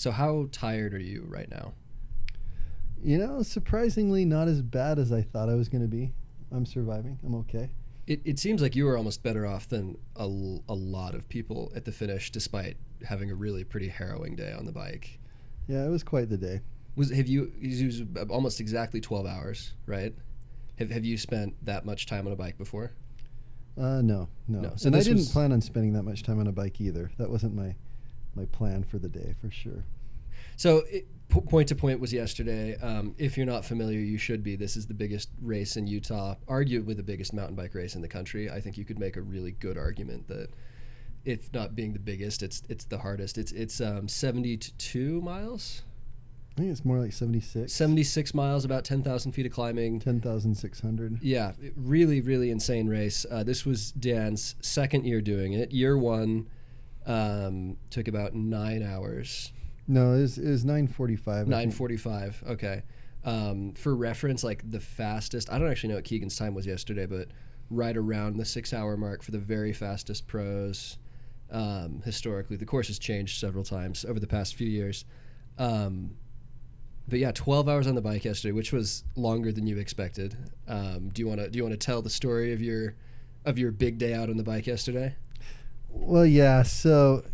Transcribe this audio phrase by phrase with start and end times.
[0.00, 1.74] So how tired are you right now?
[3.04, 6.14] You know, surprisingly, not as bad as I thought I was going to be.
[6.50, 7.18] I'm surviving.
[7.22, 7.68] I'm okay.
[8.06, 11.70] It, it seems like you were almost better off than a, a lot of people
[11.76, 15.18] at the finish, despite having a really pretty harrowing day on the bike.
[15.68, 16.62] Yeah, it was quite the day.
[16.96, 17.52] Was have you?
[17.60, 20.14] It was almost exactly twelve hours, right?
[20.78, 22.92] Have Have you spent that much time on a bike before?
[23.76, 24.60] Uh, no, no.
[24.60, 27.10] No, so and I didn't plan on spending that much time on a bike either.
[27.18, 27.74] That wasn't my
[28.40, 29.84] my plan for the day for sure.
[30.56, 32.76] So, it, po- point to point was yesterday.
[32.78, 34.56] Um, if you're not familiar, you should be.
[34.56, 38.08] This is the biggest race in Utah, arguably the biggest mountain bike race in the
[38.08, 38.50] country.
[38.50, 40.50] I think you could make a really good argument that,
[41.24, 43.38] if not being the biggest, it's it's the hardest.
[43.38, 45.82] It's it's um, 72 miles,
[46.56, 47.72] I think it's more like 76.
[47.72, 50.00] 76 miles, about 10,000 feet of climbing.
[50.00, 51.22] 10,600.
[51.22, 53.24] Yeah, really, really insane race.
[53.30, 55.72] Uh, this was Dan's second year doing it.
[55.72, 56.48] Year one
[57.10, 59.52] um, took about nine hours.
[59.88, 61.46] No, it was, it was 945.
[61.46, 61.74] I Nine think.
[61.74, 62.42] forty-five.
[62.48, 62.82] Okay.
[63.24, 65.50] Um, for reference, like the fastest.
[65.52, 67.28] I don't actually know what Keegan's time was yesterday, but
[67.70, 70.98] right around the six-hour mark for the very fastest pros.
[71.50, 75.04] Um, historically, the course has changed several times over the past few years.
[75.58, 76.12] Um,
[77.08, 80.36] but yeah, twelve hours on the bike yesterday, which was longer than you expected.
[80.68, 82.94] Um, do you want to do you want to tell the story of your
[83.44, 85.16] of your big day out on the bike yesterday?
[85.90, 86.62] Well, yeah.
[86.62, 87.24] So,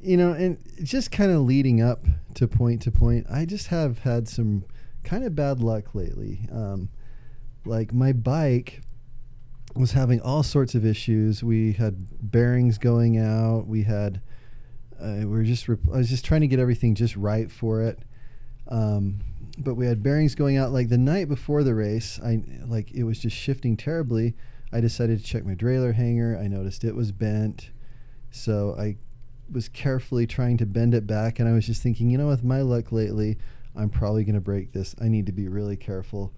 [0.00, 2.04] you know, and just kind of leading up
[2.34, 4.64] to point to point, I just have had some
[5.04, 6.48] kind of bad luck lately.
[6.52, 6.88] Um,
[7.64, 8.80] like my bike
[9.74, 11.42] was having all sorts of issues.
[11.42, 13.66] We had bearings going out.
[13.66, 14.20] We had,
[15.00, 17.82] uh, we were just, rep- I was just trying to get everything just right for
[17.82, 17.98] it.
[18.68, 19.20] Um,
[19.58, 22.20] but we had bearings going out like the night before the race.
[22.22, 24.34] I like it was just shifting terribly.
[24.72, 26.38] I decided to check my derailleur hanger.
[26.40, 27.70] I noticed it was bent.
[28.38, 28.96] So I
[29.50, 32.44] was carefully trying to bend it back, and I was just thinking, you know, with
[32.44, 33.38] my luck lately,
[33.76, 34.94] I'm probably going to break this.
[35.00, 36.32] I need to be really careful.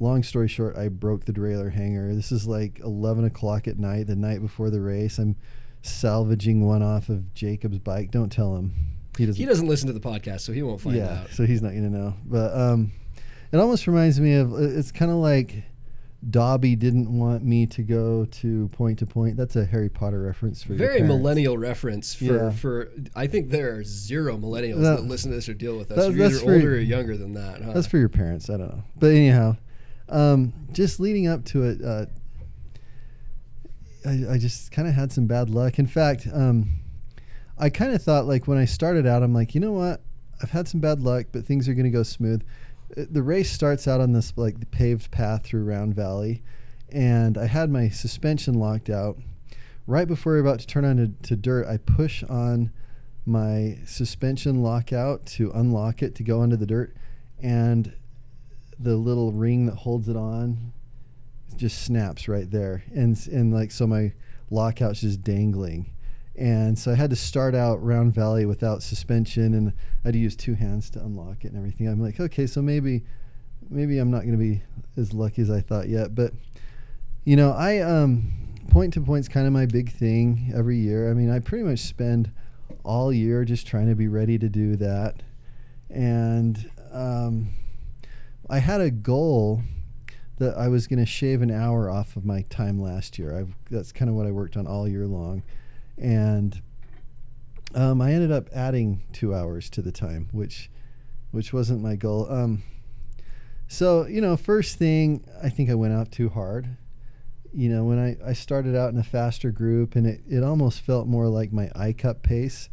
[0.00, 2.14] Long story short, I broke the derailleur hanger.
[2.14, 5.18] This is like 11 o'clock at night, the night before the race.
[5.18, 5.36] I'm
[5.82, 8.10] salvaging one off of Jacob's bike.
[8.10, 8.74] Don't tell him.
[9.16, 9.40] He doesn't.
[9.40, 11.30] He doesn't listen to the podcast, so he won't find yeah, out.
[11.30, 12.14] so he's not going to know.
[12.24, 12.92] But um,
[13.50, 14.54] it almost reminds me of.
[14.54, 15.64] It's kind of like
[16.28, 19.36] Dobby didn't want me to go to point to point.
[19.36, 22.50] That's a Harry Potter reference for Very millennial reference for, Yeah.
[22.50, 25.92] for I think there are zero millennials That- that, listen to this or deal with
[25.92, 25.96] us.
[25.98, 27.62] that- You're either older or younger than that.
[27.62, 27.72] Huh?
[27.72, 28.50] That's for your parents.
[28.50, 28.82] I don't know.
[28.98, 29.56] But anyhow,
[30.08, 32.06] um, just leading up to it, uh,
[34.04, 35.78] I, I just kind of had some bad luck.
[35.78, 36.80] In fact, um,
[37.56, 40.02] I kind of thought like when I started out, I'm like, you know what?
[40.42, 42.42] I've had some bad luck, but things are going to go smooth.
[42.96, 46.42] Uh, The race starts out on this like paved path through Round Valley,
[46.90, 49.18] and I had my suspension locked out.
[49.86, 52.70] Right before we we're about to turn onto to dirt, I push on
[53.24, 56.94] my suspension lockout to unlock it to go onto the dirt,
[57.40, 57.92] and
[58.78, 60.72] the little ring that holds it on
[61.56, 64.12] just snaps right there, and and like so my
[64.50, 65.90] lockout's just dangling,
[66.38, 69.72] and so I had to start out Round Valley without suspension, and
[70.04, 71.88] I had to use two hands to unlock it and everything.
[71.88, 73.02] I'm like, okay, so maybe
[73.68, 74.62] maybe I'm not going to be
[74.96, 76.32] as lucky as I thought yet, but
[77.24, 78.32] you know, I um
[78.70, 81.10] point to point's kind of my big thing every year.
[81.10, 82.30] I mean, I pretty much spend
[82.84, 85.22] all year just trying to be ready to do that,
[85.90, 87.50] and um,
[88.48, 89.62] I had a goal
[90.38, 93.36] that I was going to shave an hour off of my time last year.
[93.36, 95.42] I've, that's kind of what I worked on all year long,
[96.00, 96.60] and
[97.74, 100.70] um, I ended up adding two hours to the time, which
[101.30, 102.26] which wasn't my goal.
[102.30, 102.62] Um,
[103.66, 106.76] so you know, first thing I think I went out too hard.
[107.52, 110.82] You know, when I, I started out in a faster group, and it, it almost
[110.82, 112.68] felt more like my ICUP pace,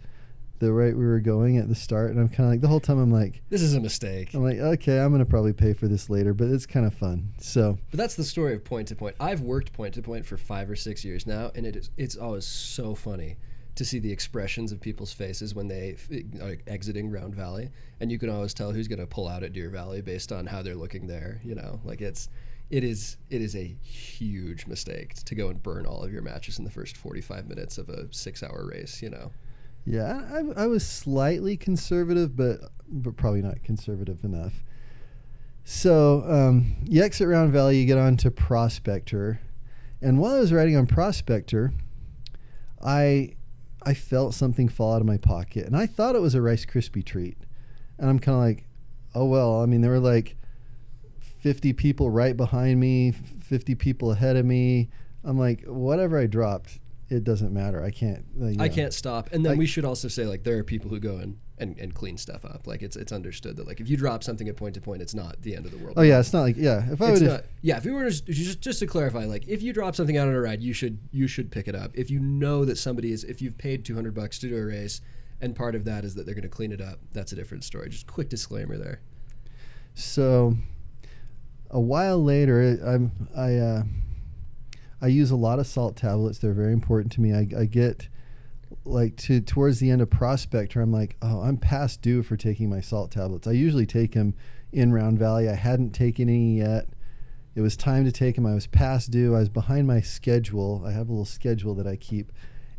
[0.60, 2.80] the right we were going at the start, and I'm kind of like the whole
[2.80, 4.34] time I'm like, this is a mistake.
[4.34, 7.34] I'm like, okay, I'm gonna probably pay for this later, but it's kind of fun.
[7.40, 9.16] So But that's the story of point to point.
[9.20, 12.16] I've worked point to point for five or six years now, and it is it's
[12.16, 13.38] always so funny
[13.76, 15.98] to see the expressions of people's faces when they
[16.42, 17.70] are exiting Round Valley,
[18.00, 20.46] and you can always tell who's going to pull out at Deer Valley based on
[20.46, 21.42] how they're looking there.
[21.44, 22.30] You know, like it's
[22.70, 26.58] it is it is a huge mistake to go and burn all of your matches
[26.58, 29.02] in the first 45 minutes of a six hour race.
[29.02, 29.32] You know,
[29.86, 34.54] yeah, I, I was slightly conservative, but but probably not conservative enough.
[35.64, 39.40] So um, you exit Round Valley, you get on to Prospector,
[40.02, 41.74] and while I was riding on Prospector,
[42.84, 43.36] I
[43.84, 46.66] I felt something fall out of my pocket, and I thought it was a Rice
[46.66, 47.38] Krispie treat,
[48.00, 48.66] and I'm kind of like,
[49.14, 49.62] oh well.
[49.62, 50.36] I mean, there were like
[51.20, 54.90] 50 people right behind me, 50 people ahead of me.
[55.24, 56.80] I'm like, whatever I dropped,
[57.10, 57.84] it doesn't matter.
[57.84, 58.26] I can't.
[58.60, 59.32] I can't stop.
[59.32, 61.94] And then we should also say like there are people who go in and, and
[61.94, 62.68] clean stuff up.
[62.68, 65.14] Like it's it's understood that like if you drop something at point to point, it's
[65.14, 65.94] not the end of the world.
[65.98, 66.92] Oh yeah, it's not like yeah.
[66.92, 69.62] If I would not, yeah, if you were just, just just to clarify, like if
[69.62, 71.92] you drop something out on a ride, you should you should pick it up.
[71.94, 74.66] If you know that somebody is, if you've paid two hundred bucks to do a
[74.66, 75.02] race,
[75.42, 77.64] and part of that is that they're going to clean it up, that's a different
[77.64, 77.90] story.
[77.90, 79.00] Just quick disclaimer there.
[79.94, 80.56] So,
[81.70, 83.84] a while later, I'm I uh,
[85.02, 86.40] I use a lot of salt tablets.
[86.40, 87.34] They're very important to me.
[87.34, 88.08] I, I get
[88.84, 92.70] like to towards the end of Prospector, I'm like, oh, I'm past due for taking
[92.70, 93.48] my salt tablets.
[93.48, 94.36] I usually take them
[94.72, 95.50] in Round Valley.
[95.50, 96.88] I hadn't taken any yet.
[97.56, 98.46] It was time to take them.
[98.46, 99.36] I was past due.
[99.36, 100.84] I was behind my schedule.
[100.86, 102.32] I have a little schedule that I keep,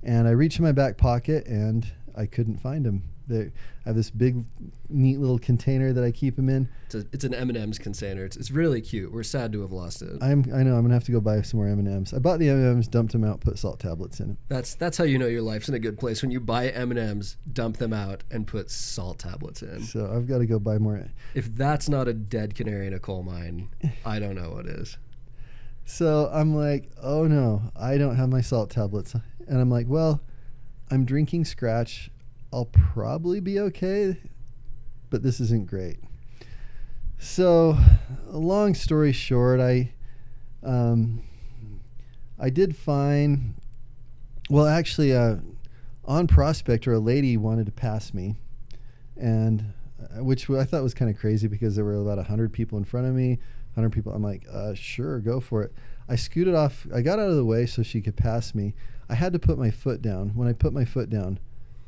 [0.02, 3.04] and I reached in my back pocket and I couldn't find them.
[3.28, 3.50] They,
[3.84, 4.44] I have this big,
[4.88, 6.68] neat little container that I keep them in.
[6.86, 8.24] It's, a, it's an M and M's container.
[8.24, 9.12] It's, it's really cute.
[9.12, 10.22] We're sad to have lost it.
[10.22, 12.14] I'm I know I'm gonna have to go buy some more M and M's.
[12.14, 14.38] I bought the M and M's, dumped them out, put salt tablets in them.
[14.48, 16.90] That's that's how you know your life's in a good place when you buy M
[16.90, 19.82] and M's, dump them out, and put salt tablets in.
[19.82, 21.04] So I've got to go buy more.
[21.34, 23.68] If that's not a dead canary in a coal mine,
[24.04, 24.96] I don't know what is.
[25.84, 30.20] So I'm like, oh no, I don't have my salt tablets, and I'm like, well,
[30.90, 32.08] I'm drinking Skratch.
[32.52, 34.16] I'll probably be okay,
[35.10, 35.98] but this isn't great.
[37.18, 37.76] So,
[38.26, 39.92] long story short, I,
[40.62, 41.22] um,
[42.38, 43.54] I did fine.
[44.48, 45.36] Well, actually, uh,
[46.04, 48.36] on Prospector, a lady wanted to pass me,
[49.16, 52.78] and uh, which I thought was kind of crazy because there were about hundred people
[52.78, 53.38] in front of me.
[53.76, 54.12] 100 people.
[54.12, 55.72] I'm like, uh, sure, go for it.
[56.08, 56.86] I scooted off.
[56.94, 58.74] I got out of the way so she could pass me.
[59.08, 60.30] I had to put my foot down.
[60.30, 61.38] When I put my foot down,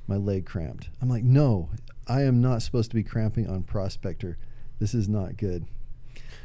[0.08, 0.88] my leg cramped.
[1.00, 1.68] I'm like, no,
[2.08, 4.36] I am not supposed to be cramping on Prospector.
[4.80, 5.66] This is not good.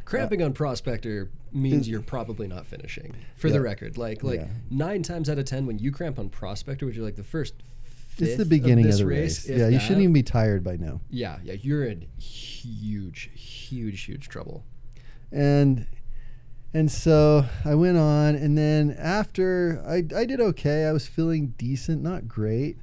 [0.05, 3.15] Cramping uh, on Prospector means you're probably not finishing.
[3.37, 3.53] For Yeah.
[3.53, 4.47] the record, like like Yeah.
[4.69, 7.53] nine times out of ten, when you cramp on Prospector, which are like the first.
[8.19, 9.45] It's the beginning of, this the race.
[9.45, 11.01] if Yeah, you that, shouldn't even be tired by now.
[11.09, 14.63] Yeah, yeah, you're in huge, huge, huge trouble.
[15.31, 15.87] and
[16.75, 20.85] and so I went on, and then after I, I did okay.
[20.85, 22.77] I was feeling decent, not great,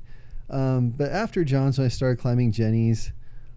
[0.50, 3.12] um, but after John's, when I started climbing Jenny's,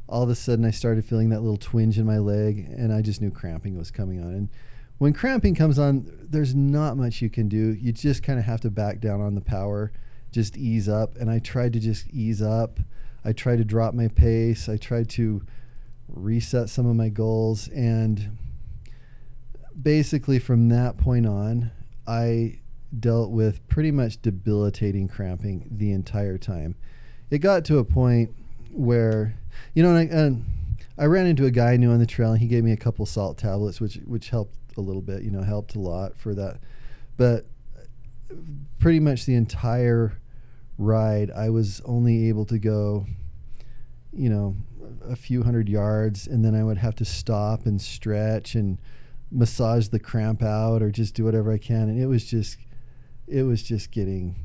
[0.07, 3.01] all of a sudden I started feeling that little twinge in my leg, and I
[3.01, 4.34] just knew cramping was coming on.
[4.34, 4.50] And
[4.98, 7.74] when cramping comes on, there's not much you can do.
[7.74, 9.92] You just kind of have to back down on the power,
[10.31, 11.16] just ease up.
[11.18, 12.80] And I tried to just ease up.
[13.25, 14.69] I tried to drop my pace.
[14.69, 15.44] I tried to
[16.07, 18.38] reset some of my goals and
[19.81, 21.72] basically from that point on,
[22.06, 22.60] I
[23.00, 26.75] dealt with pretty much debilitating cramping the entire time.
[27.30, 28.31] It got to a point
[28.72, 29.36] where,
[29.74, 30.45] you know, and I, and
[30.98, 32.78] I ran into a guy I knew on the trail, and he gave me a
[32.78, 35.24] couple salt tablets, which which helped a little bit.
[35.24, 36.60] You know, helped a lot for that.
[37.18, 37.45] But
[38.80, 40.13] pretty much the entire
[40.78, 43.06] ride, I was only able to go,
[44.12, 44.56] you know,
[45.07, 48.78] a few hundred yards, and then I would have to stop and stretch and
[49.31, 51.90] massage the cramp out or just do whatever I can.
[51.90, 52.57] And it was just,
[53.27, 54.35] it was just getting,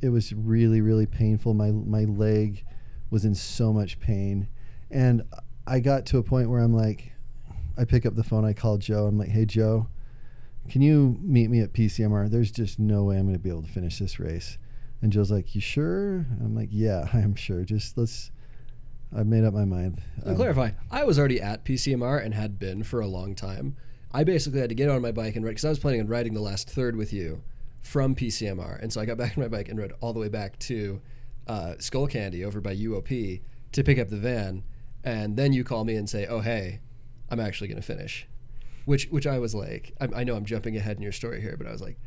[0.00, 1.54] it was really, really painful.
[1.54, 2.64] My, my leg
[3.10, 4.48] was in so much pain.
[4.90, 5.22] And
[5.66, 7.12] I got to a point where I'm like,
[7.78, 9.06] I pick up the phone, I call Joe.
[9.06, 9.86] I'm like, hey, Joe,
[10.68, 12.30] can you meet me at PCMR?
[12.30, 14.58] There's just no way I'm going to be able to finish this race.
[15.00, 16.26] And Joe's like, you sure?
[16.40, 17.64] I'm like, yeah, I'm sure.
[17.64, 18.30] Just let's,
[19.16, 20.02] I've made up my mind.
[20.24, 23.76] To Um, clarify, I was already at PCMR and had been for a long time.
[24.12, 26.06] I basically had to get on my bike and ride because I was planning on
[26.06, 27.42] riding the last third with you
[27.82, 30.28] from PCMR, and so I got back on my bike and rode all the way
[30.28, 31.00] back to
[31.46, 34.62] uh, Skullcandy over by UOP to pick up the van,
[35.04, 36.80] and then you call me and say, "Oh hey,
[37.28, 38.26] I'm actually going to finish,"
[38.84, 41.56] which which I was like, I, I know I'm jumping ahead in your story here,
[41.56, 41.98] but I was like,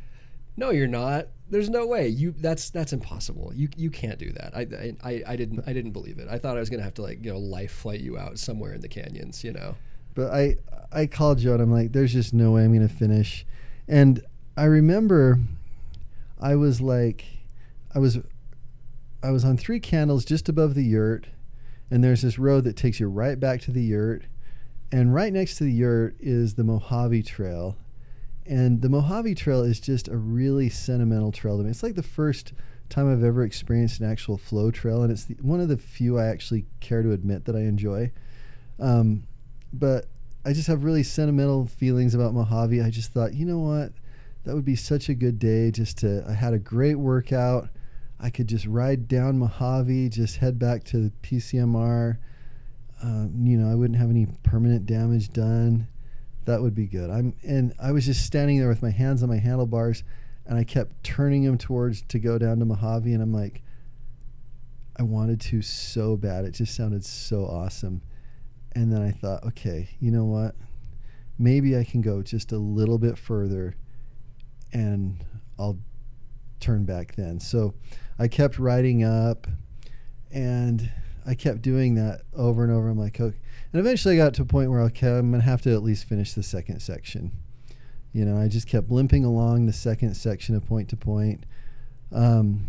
[0.57, 1.27] "No, you're not.
[1.49, 2.07] There's no way.
[2.07, 3.51] You that's that's impossible.
[3.53, 4.55] You you can't do that.
[4.55, 6.27] I I, I didn't I didn't believe it.
[6.29, 8.73] I thought I was to have to like you know life flight you out somewhere
[8.73, 9.43] in the canyons.
[9.43, 9.75] You know."
[10.15, 10.55] But I
[10.91, 13.45] I called you and I'm like, there's just no way I'm gonna finish.
[13.87, 14.23] And
[14.57, 15.39] I remember
[16.39, 17.25] I was like
[17.93, 18.19] I was
[19.23, 21.27] I was on three candles just above the yurt
[21.91, 24.23] and there's this road that takes you right back to the yurt.
[24.91, 27.77] And right next to the yurt is the Mojave Trail.
[28.45, 31.69] And the Mojave Trail is just a really sentimental trail to me.
[31.69, 32.53] It's like the first
[32.89, 36.19] time I've ever experienced an actual flow trail, and it's the, one of the few
[36.19, 38.11] I actually care to admit that I enjoy.
[38.79, 39.23] Um,
[39.73, 40.05] but
[40.45, 42.81] I just have really sentimental feelings about Mojave.
[42.81, 43.93] I just thought, you know what,
[44.45, 45.71] that would be such a good day.
[45.71, 47.69] Just to, I had a great workout.
[48.19, 52.17] I could just ride down Mojave, just head back to the PCMR.
[53.03, 55.87] Um, you know, I wouldn't have any permanent damage done.
[56.45, 57.09] That would be good.
[57.09, 60.03] I'm and I was just standing there with my hands on my handlebars,
[60.45, 63.63] and I kept turning them towards to go down to Mojave, and I'm like,
[64.95, 66.45] I wanted to so bad.
[66.45, 68.01] It just sounded so awesome.
[68.73, 70.55] And then I thought, okay, you know what?
[71.39, 73.75] Maybe I can go just a little bit further
[74.73, 75.23] and
[75.57, 75.77] I'll
[76.59, 77.39] turn back then.
[77.39, 77.73] So
[78.17, 79.47] I kept riding up
[80.31, 80.91] and
[81.25, 82.89] I kept doing that over and over.
[82.89, 83.37] I'm like, okay.
[83.71, 85.83] And eventually I got to a point where, okay, I'm going to have to at
[85.83, 87.31] least finish the second section.
[88.13, 91.45] You know, I just kept limping along the second section of point to point.
[92.13, 92.67] Um,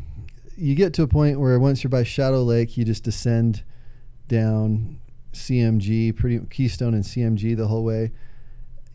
[0.56, 3.62] you get to a point where once you're by Shadow Lake, you just descend
[4.26, 4.98] down
[5.32, 8.10] CMG, pretty Keystone and CMG the whole way.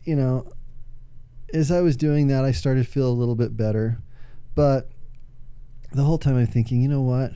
[0.04, 0.50] You know,
[1.52, 4.00] as I was doing that, I started to feel a little bit better,
[4.54, 4.90] but
[5.92, 7.32] the whole time I'm thinking, you know what?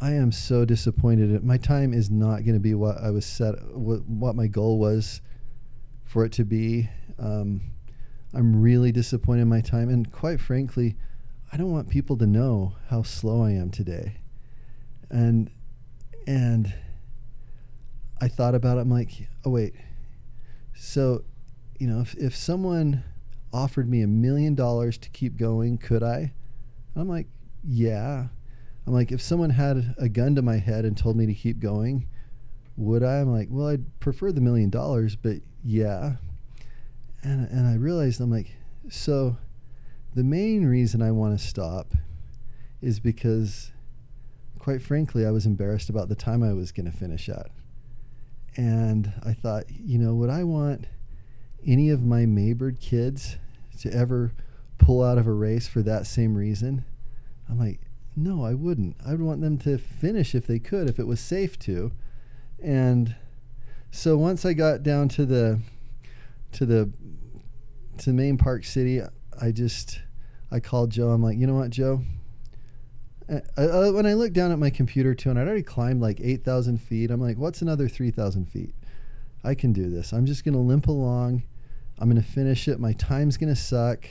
[0.00, 1.42] I am so disappointed.
[1.42, 4.78] My time is not going to be what I was set, what, what my goal
[4.78, 5.20] was
[6.04, 6.88] for it to be.
[7.18, 7.62] Um,
[8.34, 10.96] I'm really disappointed in my time, and quite frankly,
[11.52, 14.18] I don't want people to know how slow I am today.
[15.10, 15.50] And
[16.26, 16.74] and
[18.20, 18.80] I thought about it.
[18.80, 19.74] I'm like, oh wait.
[20.74, 21.24] So,
[21.78, 23.04] you know, if if someone
[23.56, 26.34] offered me a million dollars to keep going, could I?
[26.94, 27.26] I'm like,
[27.64, 28.26] yeah.
[28.86, 31.58] I'm like, if someone had a gun to my head and told me to keep
[31.58, 32.06] going,
[32.76, 33.20] would I?
[33.20, 36.16] I'm like, well, I'd prefer the million dollars, but yeah.
[37.22, 38.52] And and I realized I'm like,
[38.90, 39.38] so
[40.14, 41.94] the main reason I want to stop
[42.82, 43.72] is because,
[44.58, 47.50] quite frankly, I was embarrassed about the time I was going to finish at.
[48.54, 50.86] And I thought, you know, would I want
[51.66, 53.36] any of my Maybird kids
[53.76, 54.32] to ever
[54.78, 56.84] pull out of a race for that same reason?
[57.48, 57.80] I'm like,
[58.16, 58.96] no, I wouldn't.
[59.04, 61.92] I would want them to finish if they could, if it was safe to.
[62.62, 63.14] And
[63.90, 65.60] so once I got down to the
[66.52, 66.90] to the
[67.98, 69.02] to main park city,
[69.40, 70.00] I just
[70.50, 71.10] I called Joe.
[71.10, 72.02] I'm like, you know what, Joe?
[73.28, 76.20] Eh, I, when I looked down at my computer too, and I'd already climbed like
[76.20, 78.74] 8,000 feet, I'm like, what's another 3,000 feet?
[79.42, 80.12] I can do this.
[80.12, 81.42] I'm just going to limp along.
[81.98, 82.78] I'm going to finish it.
[82.78, 84.06] My time's going to suck.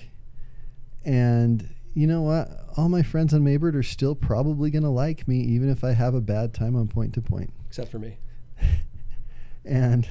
[1.04, 2.50] And you know what?
[2.78, 5.92] All my friends on Maybird are still probably going to like me, even if I
[5.92, 7.52] have a bad time on point to point.
[7.68, 8.18] Except for me.
[9.66, 10.08] and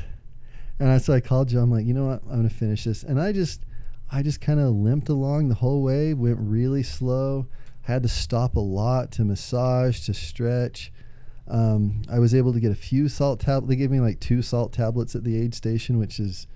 [0.79, 1.61] and so I called Joe.
[1.61, 2.23] I'm like, you know what?
[2.25, 3.03] I'm going to finish this.
[3.03, 3.65] And I just
[4.11, 7.47] I just kind of limped along the whole way, went really slow.
[7.83, 10.93] Had to stop a lot to massage, to stretch.
[11.49, 13.69] Um, I was able to get a few salt tablets.
[13.69, 16.47] They gave me like two salt tablets at the aid station, which is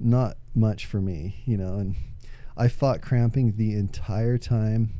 [0.00, 1.74] not much for me, you know.
[1.74, 1.96] And
[2.56, 4.90] I fought cramping the entire time,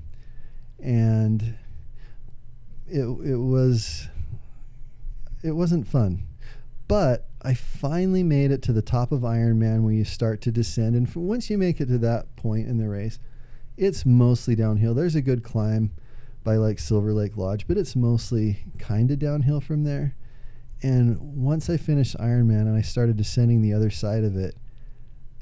[0.78, 1.56] and
[2.86, 4.08] it it was
[5.42, 6.22] it wasn't fun.
[6.86, 10.96] But I finally made it to the top of Ironman where you start to descend.
[10.96, 13.18] And once you make it to that point in the race,
[13.76, 14.92] it's mostly downhill.
[14.92, 15.92] There's a good climb
[16.42, 20.16] by like Silver Lake Lodge, but it's mostly kind of downhill from there.
[20.82, 24.56] And once I finished Ironman and I started descending the other side of it,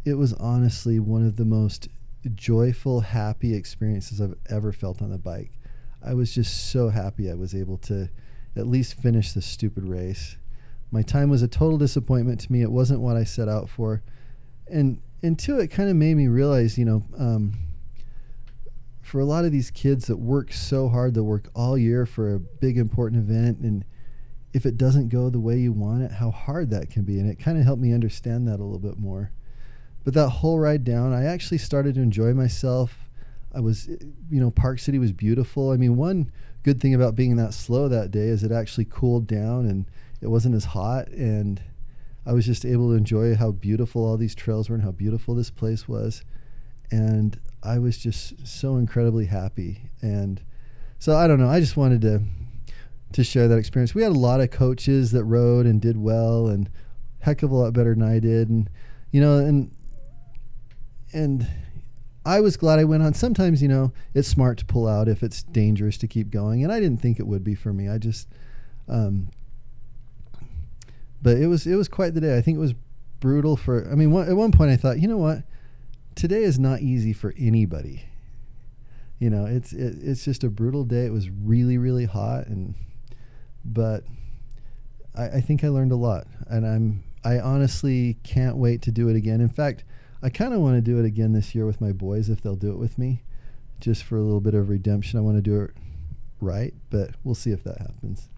[0.08, 1.88] it was honestly one of the most
[2.34, 5.52] joyful, happy experiences I've ever felt on the bike.
[6.04, 8.08] I was just so happy I was able to
[8.56, 10.36] at least finish this stupid race
[10.90, 12.62] my time was a total disappointment to me.
[12.62, 14.02] It wasn't what I set out for,
[14.66, 17.54] and and two, it kind of made me realize, you know, um,
[19.02, 22.34] for a lot of these kids that work so hard, that work all year for
[22.34, 23.84] a big important event, and
[24.54, 27.18] if it doesn't go the way you want it, how hard that can be.
[27.18, 29.30] And it kind of helped me understand that a little bit more.
[30.08, 32.96] But that whole ride down, I actually started to enjoy myself.
[33.54, 35.70] I was, you know, Park City was beautiful.
[35.70, 39.26] I mean, one good thing about being that slow that day is it actually cooled
[39.26, 39.84] down and
[40.22, 41.60] it wasn't as hot and
[42.24, 45.34] I was just able to enjoy how beautiful all these trails were and how beautiful
[45.34, 46.24] this place was.
[46.90, 49.90] And I was just so incredibly happy.
[50.00, 50.40] And
[50.98, 52.22] so I don't know, I just wanted to
[53.12, 53.94] to share that experience.
[53.94, 56.70] We had a lot of coaches that rode and did well and
[57.18, 58.48] heck of a lot better than I did.
[58.48, 58.70] And
[59.10, 59.70] you know, and
[61.12, 61.46] and
[62.24, 63.14] I was glad I went on.
[63.14, 66.62] Sometimes, you know, it's smart to pull out if it's dangerous to keep going.
[66.62, 67.88] And I didn't think it would be for me.
[67.88, 68.28] I just
[68.88, 69.28] um,
[71.22, 72.36] but it was it was quite the day.
[72.36, 72.74] I think it was
[73.20, 73.90] brutal for.
[73.90, 75.42] I mean, one, at one point I thought, you know what,
[76.14, 78.04] today is not easy for anybody.
[79.18, 81.06] You know, it's it, it's just a brutal day.
[81.06, 82.74] It was really really hot, and
[83.64, 84.04] but
[85.16, 89.08] I, I think I learned a lot, and I'm I honestly can't wait to do
[89.08, 89.40] it again.
[89.40, 89.84] In fact,
[90.22, 92.56] I kind of want to do it again this year with my boys if they'll
[92.56, 93.22] do it with me,
[93.80, 95.18] just for a little bit of redemption.
[95.18, 95.70] I want to do it
[96.40, 98.28] right, but we'll see if that happens.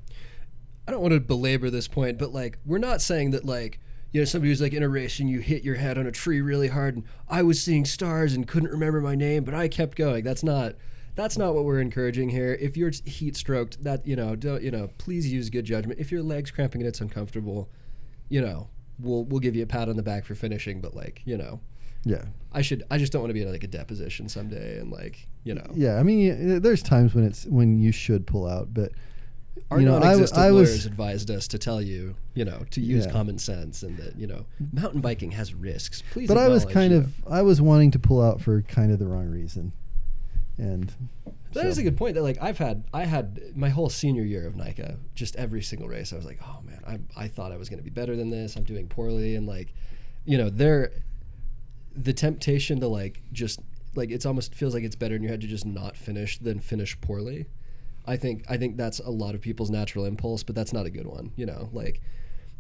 [0.87, 3.81] I don't want to belabor this point, but like we're not saying that like
[4.13, 6.13] you know somebody who's like in a race and you hit your head on a
[6.13, 9.69] tree really hard and I was seeing stars and couldn't remember my name but I
[9.69, 10.25] kept going.
[10.25, 10.75] That's not
[11.15, 12.57] that's not what we're encouraging here.
[12.61, 16.01] If you're heat stroked, that you know, don't you know, please use good judgment.
[16.01, 17.69] If your legs cramping and it's uncomfortable,
[18.29, 18.69] you know,
[18.99, 21.61] we'll we'll give you a pat on the back for finishing, but like, you know,
[22.05, 22.25] Yeah.
[22.53, 25.27] I should I just don't want to be in like a deposition someday and like,
[25.45, 25.67] you know.
[25.75, 25.99] Yeah.
[25.99, 28.93] I mean, there's times when it's when you should pull out, but
[29.71, 32.65] Our you know, I, non-existent I lawyers was advised us to tell you, you know,
[32.71, 33.13] to use Yeah.
[33.13, 36.03] common sense and that, you know, mountain biking has risks.
[36.13, 38.99] Please but I was kind of I was wanting to pull out for kind of
[38.99, 39.73] the wrong reason,
[40.59, 40.93] and
[41.53, 42.15] That is so- a good point.
[42.15, 45.89] That like I've had, I had my whole senior year of NICA, just every single
[45.89, 46.13] race.
[46.13, 46.81] I was like, oh man,
[47.17, 48.57] I, I thought I was going to be better than this.
[48.57, 49.73] I'm doing poorly, and like,
[50.25, 50.93] you know, there,
[51.95, 53.61] the temptation to like just
[53.95, 56.61] like it's almost feels like it's better in your head to just not finish than
[56.61, 57.47] finish poorly.
[58.07, 60.91] I think I think that's a lot of people's natural impulse, but that's not a
[60.91, 61.33] good one.
[61.37, 62.01] You know, like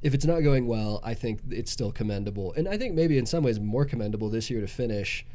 [0.02, 3.26] if it's not going well, I think it's still commendable, and I think maybe in
[3.26, 5.26] some ways more commendable this year to finish.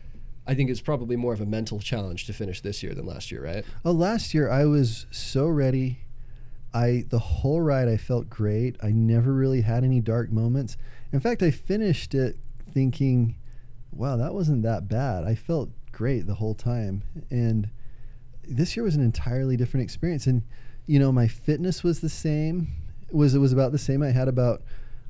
[0.48, 3.32] I think it's probably more of a mental challenge to finish this year than last
[3.32, 3.66] year, right?
[3.84, 6.02] Oh, last year I was so ready.
[6.72, 8.76] I the whole ride I felt great.
[8.84, 10.78] I never really had any dark moments.
[11.12, 12.38] In fact, I finished it
[12.72, 13.38] thinking,
[13.96, 17.04] "Wow, that wasn't that bad." I felt great the whole time.
[17.30, 17.70] And
[18.48, 20.44] this year was an entirely different experience and
[20.88, 22.68] you know, my fitness was the same.
[23.10, 24.04] It was it was about the same.
[24.04, 24.62] I had about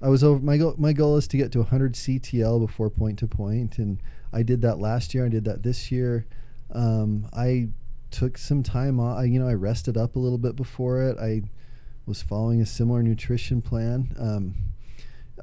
[0.02, 3.20] I was over my goal my goal is to get to 100 CTL before point
[3.20, 4.00] to point and
[4.32, 5.26] I did that last year.
[5.26, 6.26] I did that this year.
[6.72, 7.70] Um, I
[8.12, 9.20] took some time off.
[9.20, 11.18] I, you know, I rested up a little bit before it.
[11.18, 11.44] I
[12.06, 14.16] was following a similar nutrition plan.
[14.20, 14.56] Um,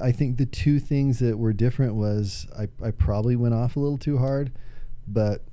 [0.00, 3.80] I think the two things that were different was I, I probably went off a
[3.80, 4.52] little too hard,
[5.06, 5.44] but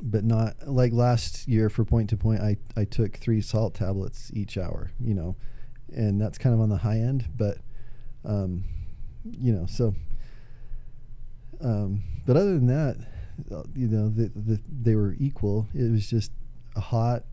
[0.00, 2.40] but not like last year for point to point.
[2.40, 5.36] I, I took three salt tablets each hour, you know,
[5.92, 7.58] and that's kind of on the high end, but
[8.24, 8.64] um,
[9.24, 9.94] you know, so
[11.62, 12.96] um, but other than that,
[13.74, 15.68] you know, the, the, they were equal.
[15.74, 16.32] It was just
[16.76, 17.24] a hot,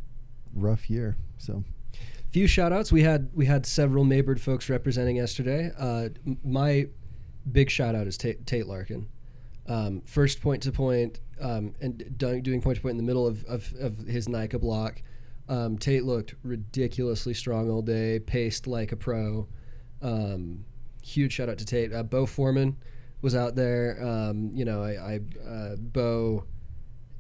[0.53, 1.17] rough year.
[1.37, 1.63] So
[2.35, 5.71] few shout outs we had we had several Maybird folks representing yesterday.
[5.79, 6.09] Uh,
[6.43, 6.85] my
[7.49, 9.07] big shout out is tate, larkin.
[9.67, 13.25] Um, first point to point um, and do- doing point to point in the middle
[13.25, 15.01] of, of, of his NICA block.
[15.47, 19.47] Um, tate looked ridiculously strong all day paced like a pro.
[20.01, 20.65] Um,
[21.01, 21.93] huge shout out to tate.
[21.93, 22.75] Uh, bo foreman
[23.21, 23.97] was out there.
[24.05, 25.19] Um, you know i, I
[25.49, 26.43] uh, bo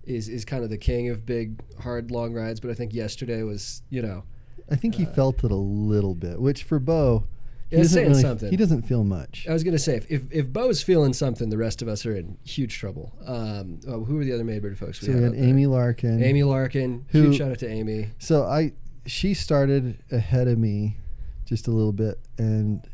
[0.03, 3.43] is, is kind of the king of big hard long rides but i think yesterday
[3.43, 4.23] was you know
[4.69, 7.25] I think he Uh, felt it a little bit, which for Bo,
[7.69, 8.49] he doesn't saying really, something.
[8.49, 9.45] he doesn't feel much.
[9.49, 12.15] I was gonna say if, if if Bo's feeling something, the rest of us are
[12.15, 13.13] in huge trouble.
[13.25, 14.99] Um, oh, who were the other Maybird folks?
[15.01, 15.35] So we had?
[15.35, 16.23] Amy Larkin.
[16.23, 17.05] Amy Larkin.
[17.09, 18.09] who- huge shout out to Amy.
[18.19, 18.73] So I,
[19.05, 20.97] she started ahead of me,
[21.45, 22.87] just a little bit, and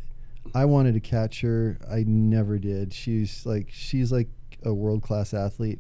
[0.53, 1.77] I wanted to catch her.
[1.89, 2.93] I never did.
[2.93, 4.29] She's like she's like
[4.63, 5.79] a world class athlete.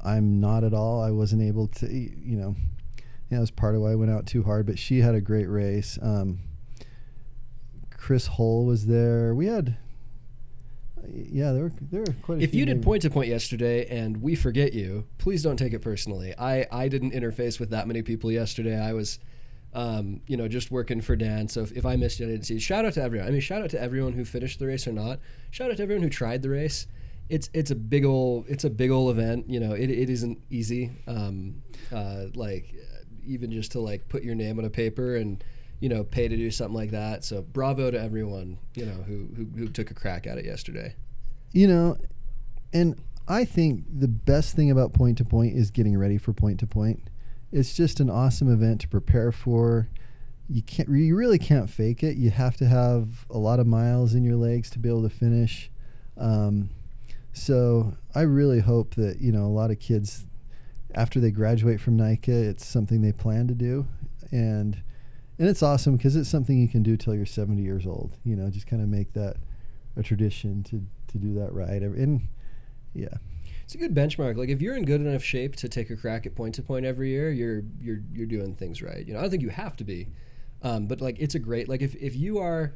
[0.00, 1.02] I'm not at all.
[1.02, 2.54] I wasn't able to, you know.
[3.30, 4.66] Yeah, that was part of why I went out too hard.
[4.66, 5.98] But she had a great race.
[6.00, 6.38] Um,
[7.90, 9.34] Chris Hull was there.
[9.34, 9.76] We had,
[11.12, 12.60] yeah, there were there were quite a If few.
[12.60, 12.84] you did names.
[12.84, 16.34] point to point yesterday and we forget you, please don't take it personally.
[16.38, 18.78] I I didn't interface with that many people yesterday.
[18.78, 19.18] I was.
[19.74, 21.46] Um, you know, just working for Dan.
[21.46, 22.54] So if, if I missed you, I didn't see.
[22.54, 22.62] it.
[22.62, 23.28] Shout out to everyone.
[23.28, 25.20] I mean, shout out to everyone who finished the race or not.
[25.50, 26.86] Shout out to everyone who tried the race.
[27.28, 29.44] It's it's a big ol' it's a big ol' event.
[29.50, 30.90] You know, it, it isn't easy.
[31.06, 31.56] Um,
[31.92, 32.74] uh, like
[33.28, 35.44] even just to like put your name on a paper and
[35.80, 37.24] you know pay to do something like that.
[37.24, 40.94] So bravo to everyone you know who who, who took a crack at it yesterday.
[41.52, 41.96] you know,
[42.72, 46.60] and I think the best thing about point to point is getting ready for point
[46.60, 47.02] to point.
[47.52, 49.88] It's just an awesome event to prepare for.
[50.50, 52.16] You can't, you really can't fake it.
[52.16, 55.10] You have to have a lot of miles in your legs to be able to
[55.14, 55.70] finish.
[56.16, 56.70] Um,
[57.34, 60.26] so I really hope that you know a lot of kids,
[60.98, 63.86] after they graduate from NICA, it's something they plan to do,
[64.32, 64.82] and
[65.38, 68.16] and it's awesome because it's something you can do till you're 70 years old.
[68.24, 69.36] You know, just kind of make that
[69.96, 70.82] a tradition to
[71.12, 71.50] to do that.
[71.82, 72.22] Every- And
[72.94, 73.14] yeah,
[73.62, 74.36] It's a good benchmark.
[74.36, 76.84] Like if you're in good enough shape to take a crack at point to point
[76.84, 79.06] every year, you're you're you're doing things right.
[79.06, 80.08] You know, I don't think you have to be,
[80.62, 82.74] um, but like it's a great like if if you are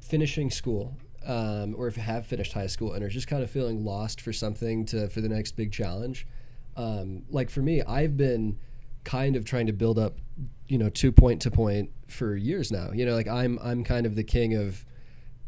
[0.00, 0.96] finishing school.
[1.24, 4.20] Um, or if you have finished high school and are just kind of feeling lost
[4.20, 6.24] for something to for the next big challenge,
[6.76, 8.58] um, like for me, I've been
[9.04, 10.18] kind of trying to build up,
[10.66, 12.90] you know, two point to point for years now.
[12.92, 14.84] You know, like I'm I'm kind of the king of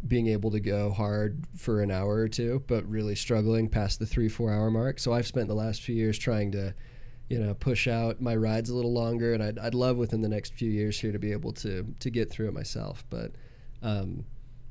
[0.06, 4.06] being able to go hard for an hour or two, but really struggling past the
[4.06, 4.98] three, four hour mark.
[4.98, 6.74] So I've spent the last few years trying to,
[7.28, 9.34] you know, push out my rides a little longer.
[9.34, 12.10] And I'd, I'd love within the next few years here to be able to, to
[12.10, 13.04] get through it myself.
[13.10, 13.32] But,
[13.82, 14.24] um,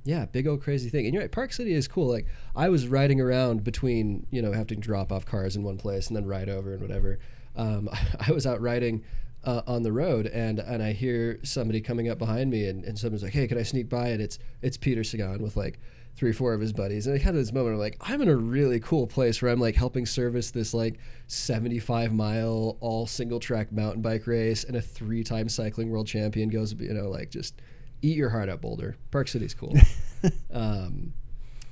[0.08, 1.04] Yeah, big old crazy thing.
[1.06, 2.08] And you're right, Park City is cool.
[2.08, 5.78] Like I was riding around between, you know, having to drop off cars in one
[5.78, 7.20] place and then ride over and whatever.
[7.58, 7.89] Um,
[8.26, 9.04] I was out riding
[9.43, 12.98] uh, on the road and and I hear somebody coming up behind me and, and
[12.98, 14.08] someone's like, Hey, can I sneak by?
[14.08, 15.78] And it's it's Peter Sagan with like
[16.15, 17.06] three four of his buddies.
[17.06, 19.60] And I had this moment of like, I'm in a really cool place where I'm
[19.60, 24.82] like helping service this like 75 mile all single track mountain bike race and a
[24.82, 27.62] three time cycling world champion goes, you know, like just
[28.01, 28.95] eat your heart out, Boulder.
[29.12, 29.75] Park City's cool.
[30.53, 31.13] um,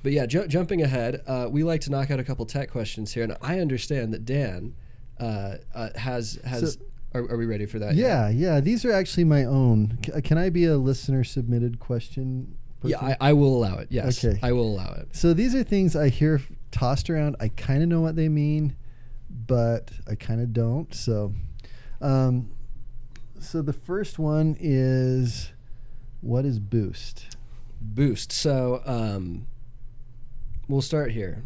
[0.02, 3.12] but yeah, ju- jumping ahead, uh, we like to knock out a couple tech questions
[3.12, 3.24] here.
[3.24, 4.74] And I understand that Dan
[5.18, 6.80] uh, uh, has, has, So-
[7.14, 7.94] are, are we ready for that?
[7.94, 8.60] Yeah, yeah.
[8.60, 9.98] These are actually my own.
[10.04, 12.56] C- can I be a listener submitted question?
[12.82, 12.98] Yeah.
[13.00, 13.88] I, I will allow it.
[13.90, 14.24] Yes.
[14.24, 14.38] Okay.
[14.42, 15.08] I will allow it.
[15.12, 17.36] So these are things I hear tossed around.
[17.40, 18.76] I kind of know what they mean,
[19.30, 20.94] but I kind of don't.
[20.94, 21.32] So,
[22.00, 22.50] um,
[23.40, 25.50] so the first one is,
[26.20, 27.36] what is boost?
[27.80, 28.32] boost.
[28.32, 29.46] So um,
[30.68, 31.42] we'll start here.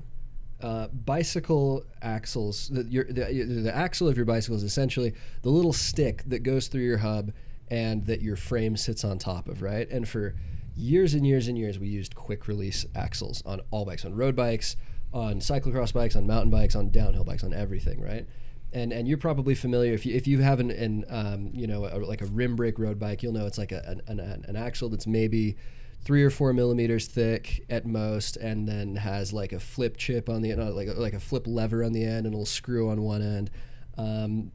[0.61, 2.69] Uh, bicycle axles.
[2.69, 6.69] The, your, the, the axle of your bicycle is essentially the little stick that goes
[6.69, 7.33] through your hub
[7.71, 9.89] and that your frame sits on top of, right?
[9.91, 10.35] And for
[10.77, 14.37] years and years and years, we used quick release axles on all bikes, on road
[14.37, 14.77] bikes,
[15.15, 18.27] on cyclocross bikes, on mountain bikes, on downhill bikes, on everything, right?
[18.73, 21.87] And and you're probably familiar if you if you have an, an um, you know
[21.87, 24.57] a, like a rim brake road bike, you'll know it's like a, an, an, an
[24.57, 25.57] axle that's maybe
[26.03, 30.43] three or four millimeters thick at most, and then has like a flip chip on
[30.43, 32.91] the end, like a, like a flip lever on the end, and a little screw
[32.91, 33.51] on one end.
[33.99, 34.53] Um,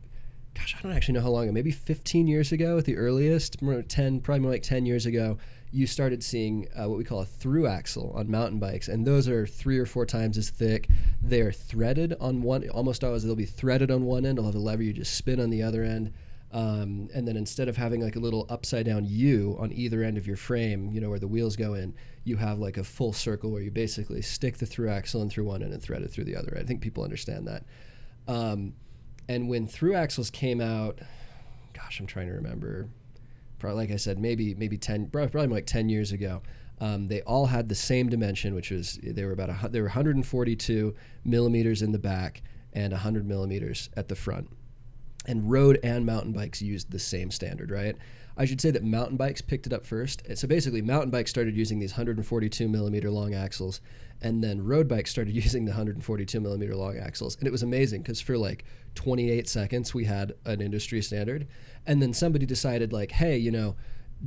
[0.56, 1.52] gosh, I don't actually know how long.
[1.54, 5.38] Maybe 15 years ago, at the earliest, more 10, probably more like 10 years ago,
[5.76, 9.28] you started seeing uh, what we call a through axle on mountain bikes, and those
[9.28, 10.88] are three or four times as thick.
[11.22, 14.38] They are threaded on one, almost always they'll be threaded on one end.
[14.38, 16.14] They'll have a lever you just spin on the other end.
[16.54, 20.18] Um, and then instead of having like a little upside down U on either end
[20.18, 23.12] of your frame, you know, where the wheels go in, you have like a full
[23.12, 26.10] circle where you basically stick the through axle in through one end and thread it
[26.10, 26.58] through the other.
[26.58, 27.66] I think people understand that.
[28.30, 28.76] Um,
[29.28, 31.00] and when through axles came out,
[31.74, 32.88] gosh, I'm trying to remember.
[33.66, 36.44] Probably, like I said, maybe maybe ten, probably like ten years ago.
[36.80, 39.88] Um, they all had the same dimension, which was they were about a, they were
[39.88, 44.50] 142 millimeters in the back and 100 millimeters at the front
[45.28, 47.96] and road and mountain bikes used the same standard, right?
[48.38, 50.22] I should say that mountain bikes picked it up first.
[50.36, 53.80] So basically, mountain bikes started using these 142 millimeter long axles,
[54.22, 57.38] and then road bikes started using the 142 millimeter long axles.
[57.38, 61.48] And it was amazing because for like 28 seconds, we had an industry standard.
[61.88, 63.76] And then somebody decided, like, hey, you know,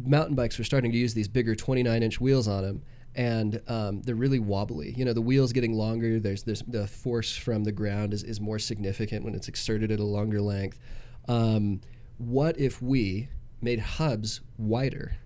[0.05, 2.83] mountain bikes were starting to use these bigger 29 inch wheels on them
[3.19, 4.95] and um, they're really wobbly.
[4.97, 6.21] You know, the wheels getting longer.
[6.21, 9.99] There's, there's the force from the ground is, is more significant when it's exerted at
[9.99, 10.79] a longer length.
[11.27, 11.81] Um,
[12.19, 13.29] what if we
[13.61, 15.17] made hubs wider?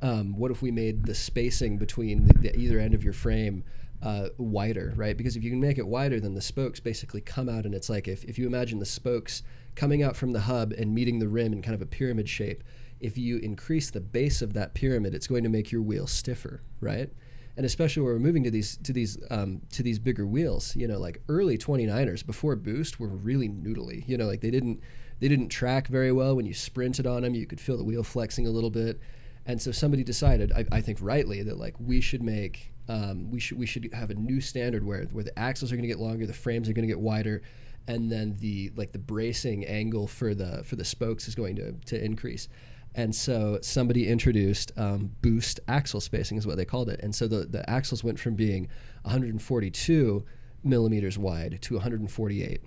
[0.00, 3.62] Um, what if we made the spacing between the, the either end of your frame
[4.02, 5.16] uh, wider, right?
[5.16, 7.90] Because if you can make it wider, then the spokes basically come out, and it's
[7.90, 9.42] like if, if you imagine the spokes
[9.78, 12.64] coming out from the hub and meeting the rim in kind of a pyramid shape,
[12.98, 16.62] if you increase the base of that pyramid, it's going to make your wheel stiffer,
[16.80, 17.08] right?
[17.56, 20.88] And especially when we're moving to these to these um, to these bigger wheels, you
[20.88, 24.06] know, like early 29ers before boost were really noodly.
[24.08, 24.80] You know, like they didn't
[25.20, 27.36] they didn't track very well when you sprinted on them.
[27.36, 29.00] You could feel the wheel flexing a little bit.
[29.46, 33.38] And so somebody decided, I, I think rightly, that like we should make um, we
[33.38, 36.00] should we should have a new standard where where the axles are going to get
[36.00, 37.42] longer, the frames are going to get wider,
[37.88, 41.72] and then the like the bracing angle for the for the spokes is going to
[41.86, 42.48] to increase.
[42.94, 47.00] And so somebody introduced um, boost axle spacing is what they called it.
[47.02, 48.68] And so the the axles went from being
[49.02, 50.24] 142
[50.62, 52.60] millimeters wide to 148.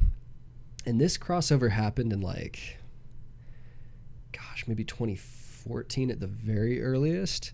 [0.85, 2.79] And this crossover happened in like,
[4.31, 7.53] gosh, maybe 2014 at the very earliest,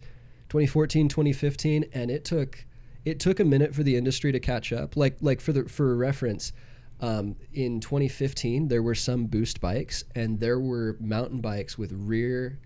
[0.50, 2.66] 2014, 2015, and it took
[3.04, 4.96] it took a minute for the industry to catch up.
[4.96, 6.54] Like like for the for reference,
[7.00, 12.58] um, in 2015 there were some boost bikes, and there were mountain bikes with rear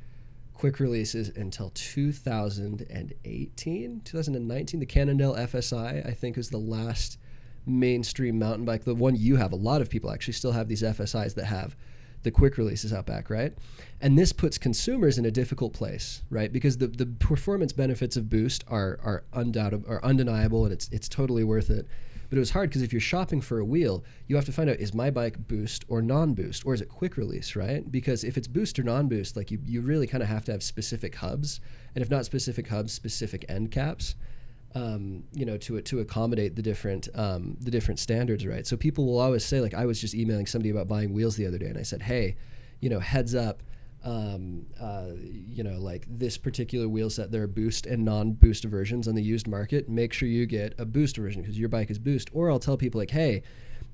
[0.54, 4.80] quick releases until 2018, 2019.
[4.80, 7.18] The Cannondale FSI, I think, was the last
[7.66, 8.84] mainstream mountain bike.
[8.84, 11.76] The one you have, a lot of people actually still have these FSIs that have
[12.24, 13.54] the quick releases out back, right?
[14.00, 16.54] And this puts consumers in a difficult place, right?
[16.54, 21.10] Because the, the performance benefits of Boost are are undoubted are undeniable, and it's it's
[21.10, 21.88] totally worth it.
[22.32, 24.68] But it was hard because if you're shopping for a wheel, you have to find
[24.68, 27.92] out is my bike boost or non-boost, or is it quick release, right?
[27.92, 30.64] Because if it's boost or non-boost, like you, you really kind of have to have
[30.64, 31.60] specific hubs,
[31.94, 34.16] and if not specific hubs, specific end caps
[34.76, 38.66] um, you know, to to accommodate the different um, the different standards, right?
[38.66, 41.46] So people will always say, like, I was just emailing somebody about buying wheels the
[41.46, 42.38] other day, and I said, hey,
[42.80, 43.64] you know, heads up,
[44.04, 49.08] um, uh, you know, like this particular wheel set, there are boost and non-boost versions
[49.08, 49.90] on the used market.
[49.90, 52.30] Make sure you get a boost version because your bike is boost.
[52.34, 53.44] Or I'll tell people like, hey,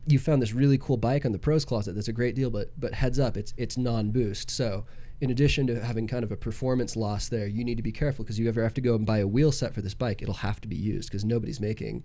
[0.08, 1.93] you found this really cool bike on the Pro's Closet.
[1.93, 4.50] That's a great deal, but but heads up, it's it's non-boost.
[4.50, 4.86] So
[5.20, 8.24] in addition to having kind of a performance loss there, you need to be careful
[8.24, 10.36] because you ever have to go and buy a wheel set for this bike, it'll
[10.36, 12.04] have to be used because nobody's making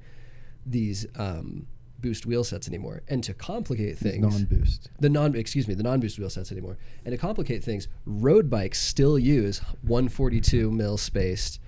[0.64, 1.66] these um,
[2.02, 3.02] boost wheel sets anymore.
[3.08, 4.90] And to complicate things, non-boost.
[5.00, 6.76] the non excuse me the non-boost wheel sets anymore.
[7.04, 11.60] And to complicate things, road bikes still use 142 mil spaced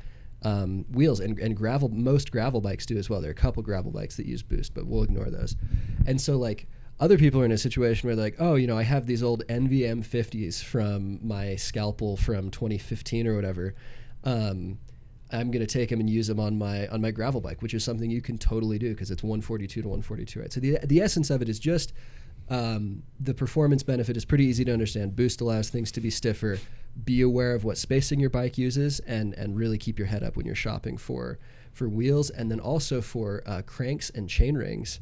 [0.42, 3.20] um, wheels, and, and gravel most gravel bikes do as well.
[3.20, 5.57] There are a couple gravel bikes that use boost, but we'll ignore those.
[6.07, 6.66] And so like
[7.01, 9.23] other people are in a situation where they're like, oh, you know, I have these
[9.23, 13.75] old ENVE M50s from my scalpel from 2015 or whatever.
[14.23, 14.79] Um,
[15.32, 17.74] I'm going to take them and use them on my on my gravel bike, which
[17.74, 20.52] is something you can totally do because it's 142 to 142, right?
[20.52, 21.92] So the the essence of it is just
[22.48, 25.16] um, the performance benefit is pretty easy to understand.
[25.16, 26.58] Boost allows things to be stiffer.
[27.04, 30.37] Be aware of what spacing your bike uses, and and really keep your head up
[30.37, 31.38] when you're shopping for
[31.72, 35.00] for wheels, and then also for uh, cranks and chain rings.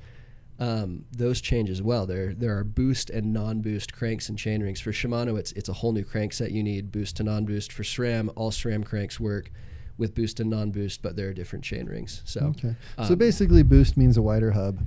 [0.58, 2.06] Um, those change as well.
[2.06, 4.80] There there are boost and non-boost cranks and chain rings.
[4.80, 6.92] For Shimano, it's it's a whole new crank set you need.
[6.92, 7.72] Boost to non-boost.
[7.72, 9.50] For SRAM, all SRAM cranks work
[9.98, 12.22] with boost and non-boost, but there are different chain rings.
[12.24, 12.74] So Okay.
[12.98, 14.80] so um, basically, boost means a wider hub.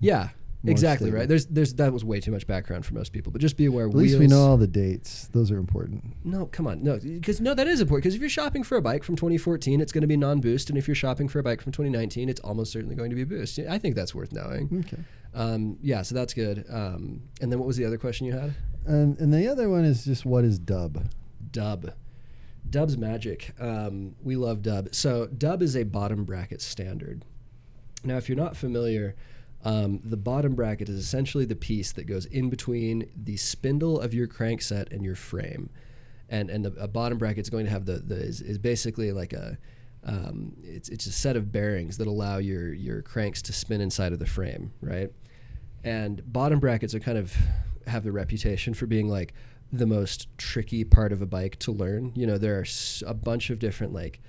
[0.00, 0.28] yeah,
[0.62, 1.18] More exactly stable.
[1.18, 1.28] right.
[1.28, 3.86] There's there's that was way too much background for most people, but just be aware.
[3.88, 5.26] At least we know all the dates.
[5.32, 6.14] Those are important.
[6.24, 8.04] No, come on, no, because no, that is important.
[8.04, 10.78] Because if you're shopping for a bike from 2014, it's going to be non-boost, and
[10.78, 13.58] if you're shopping for a bike from 2019, it's almost certainly going to be boost.
[13.58, 14.84] I think that's worth knowing.
[14.86, 15.02] Okay.
[15.34, 16.64] Um, yeah, so that's good.
[16.70, 18.54] Um, and then what was the other question you had?
[18.86, 21.02] And and the other one is just what is dub?
[21.50, 21.92] Dub.
[22.72, 23.54] Dub's magic.
[23.60, 24.94] Um, we love Dub.
[24.94, 27.24] So Dub is a bottom bracket standard.
[28.02, 29.14] Now, if you're not familiar,
[29.62, 34.12] um, the bottom bracket is essentially the piece that goes in between the spindle of
[34.12, 35.70] your crankset and your frame.
[36.28, 39.34] And and the, bottom bracket is going to have the, the is, is basically like
[39.34, 39.58] a
[40.04, 44.12] um, it's it's a set of bearings that allow your your cranks to spin inside
[44.12, 45.10] of the frame, right?
[45.84, 47.36] And bottom brackets are kind of
[47.86, 49.34] have the reputation for being like
[49.72, 52.12] the most tricky part of a bike to learn.
[52.14, 52.66] You know, there are
[53.06, 54.20] a bunch of different like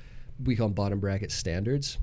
[0.43, 1.97] we call them bottom bracket standards.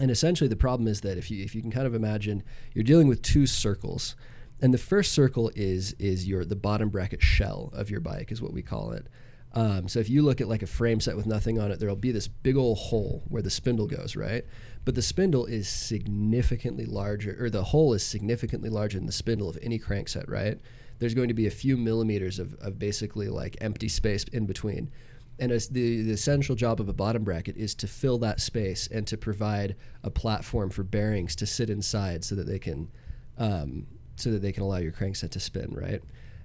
[0.00, 2.84] And essentially the problem is that if you if you can kind of imagine you're
[2.84, 4.14] dealing with two circles.
[4.62, 8.40] And the first circle is is your the bottom bracket shell of your bike is
[8.40, 9.08] what we call it.
[9.52, 11.94] Um, so if you look at like a frame set with nothing on it, there'll
[11.94, 14.44] be this big old hole where the spindle goes, right?
[14.84, 19.48] But the spindle is significantly larger, or the hole is significantly larger than the spindle
[19.48, 20.58] of any crankset, right?
[21.04, 24.90] There's going to be a few millimeters of, of basically like empty space in between.
[25.38, 28.86] And as the, the essential job of a bottom bracket is to fill that space
[28.86, 32.90] and to provide a platform for bearings to sit inside so that they can
[33.36, 33.86] um,
[34.16, 36.00] so that they can allow your crankset to spin, right?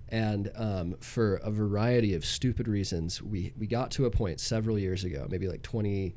[0.09, 4.77] And um, for a variety of stupid reasons, we, we got to a point several
[4.77, 6.09] years ago, maybe like 20,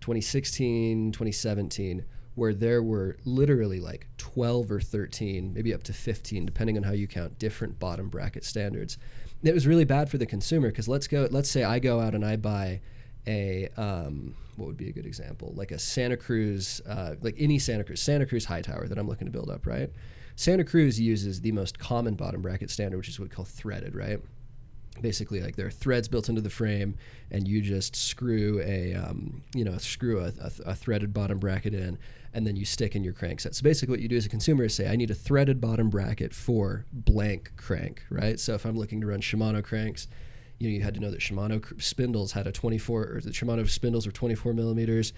[0.00, 6.76] 2016, 2017, where there were literally like 12 or 13, maybe up to 15, depending
[6.76, 8.98] on how you count, different bottom bracket standards.
[9.42, 12.14] It was really bad for the consumer because let's go, let's say I go out
[12.14, 12.80] and I buy
[13.26, 15.52] a, um, what would be a good example?
[15.56, 19.26] Like a Santa Cruz, uh, like any Santa Cruz, Santa Cruz Hightower that I'm looking
[19.26, 19.90] to build up, right?
[20.36, 23.94] Santa Cruz uses the most common bottom bracket standard, which is what we call threaded,
[23.94, 24.20] right?
[25.00, 26.96] Basically, like there are threads built into the frame,
[27.30, 31.74] and you just screw a, um, you know, screw a, a, a threaded bottom bracket
[31.74, 31.98] in,
[32.32, 33.54] and then you stick in your crankset.
[33.54, 35.90] So basically, what you do as a consumer is say, I need a threaded bottom
[35.90, 38.38] bracket for blank crank, right?
[38.38, 40.08] So if I'm looking to run Shimano cranks,
[40.58, 43.68] you know, you had to know that Shimano spindles had a 24, or the Shimano
[43.68, 45.12] spindles were 24 millimeters.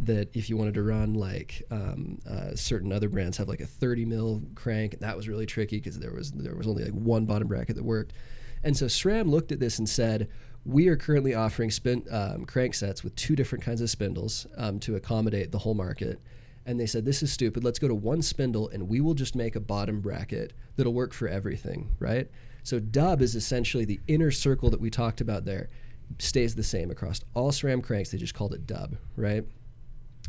[0.00, 3.66] That if you wanted to run like um, uh, certain other brands have like a
[3.66, 7.26] 30 mil crank, that was really tricky because there was there was only like one
[7.26, 8.12] bottom bracket that worked.
[8.64, 10.28] And so SRAM looked at this and said,
[10.64, 14.80] we are currently offering spin, um, crank sets with two different kinds of spindles um,
[14.80, 16.20] to accommodate the whole market.
[16.66, 17.62] And they said, this is stupid.
[17.62, 21.12] Let's go to one spindle and we will just make a bottom bracket that'll work
[21.12, 22.30] for everything, right?
[22.62, 25.68] So dub is essentially the inner circle that we talked about there,
[26.18, 28.10] stays the same across all SRAM cranks.
[28.10, 29.44] They just called it dub, right?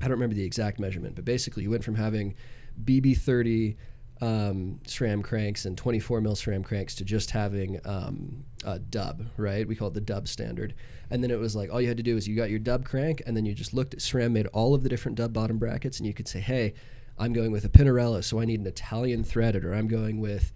[0.01, 2.35] I don't remember the exact measurement, but basically you went from having
[2.83, 3.77] BB30
[4.21, 9.67] um, SRAM cranks and 24 mil SRAM cranks to just having um, a dub, right?
[9.67, 10.73] We call it the dub standard.
[11.09, 12.85] And then it was like all you had to do is you got your dub
[12.85, 15.57] crank, and then you just looked at SRAM, made all of the different dub bottom
[15.57, 16.73] brackets, and you could say, hey,
[17.17, 20.51] I'm going with a Pinarello, so I need an Italian threaded, or I'm going with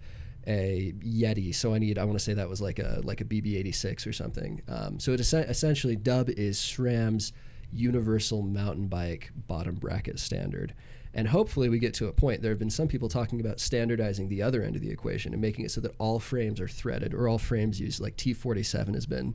[0.46, 3.24] a Yeti, so I need I want to say that was like a like a
[3.24, 4.62] BB86 or something.
[4.68, 7.32] Um, so it es- essentially dub is SRAM's
[7.72, 10.74] universal mountain bike bottom bracket standard.
[11.12, 12.40] And hopefully, we get to a point.
[12.40, 15.42] There have been some people talking about standardizing the other end of the equation and
[15.42, 19.06] making it so that all frames are threaded or all frames use like T47 has
[19.06, 19.34] been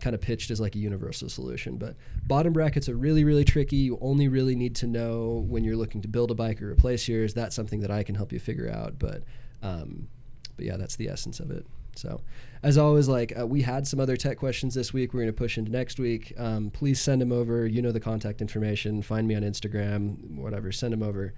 [0.00, 1.76] kind of pitched as like a universal solution.
[1.78, 3.76] But bottom brackets are really, really tricky.
[3.76, 7.08] You only really need to know when you're looking to build a bike or replace
[7.08, 7.34] yours.
[7.34, 8.98] That's something that I can help you figure out.
[8.98, 9.22] But,
[9.62, 10.08] um,
[10.56, 11.66] but yeah, that's the essence of it.
[11.94, 12.20] So,
[12.66, 15.14] as always, like uh, we had some other tech questions this week.
[15.14, 16.32] We're going to push into next week.
[16.36, 17.64] Um, please send them over.
[17.64, 19.02] You know the contact information.
[19.02, 20.72] Find me on Instagram, whatever.
[20.72, 21.32] Send them over.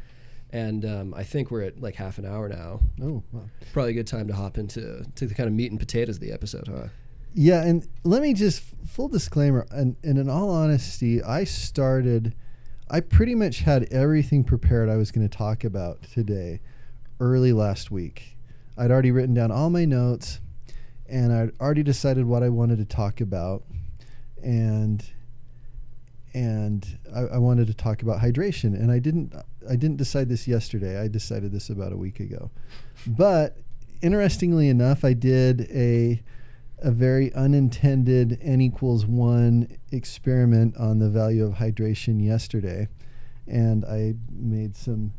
[0.51, 2.81] And um, I think we're at like half an hour now.
[3.03, 3.43] Oh, wow.
[3.75, 6.23] Probably a good time to hop into to the kind of meat and potatoes of
[6.23, 6.89] the episode, huh?
[7.35, 12.35] Yeah, and let me just full disclaimer, and, and in all honesty, I started,
[12.91, 16.61] I pretty much had everything prepared I was going to talk about today,
[17.21, 18.39] early last week.
[18.79, 20.41] I'd already written down all my notes,
[21.09, 23.65] and I'd already decided what I wanted to talk about,
[24.43, 25.05] and
[26.35, 29.35] and I, I wanted to talk about hydration, and I didn't
[29.69, 31.01] I didn't decide this yesterday.
[31.01, 32.51] I decided this about a week ago,
[33.07, 33.59] but
[34.03, 36.23] interestingly enough, I did a
[36.81, 42.89] a very unintended n equals one experiment on the value of hydration yesterday,
[43.47, 45.13] and I made some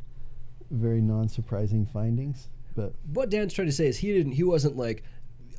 [0.71, 2.47] very non-surprising findings.
[2.75, 4.33] But what Dan's trying to say is he didn't.
[4.33, 5.03] He wasn't like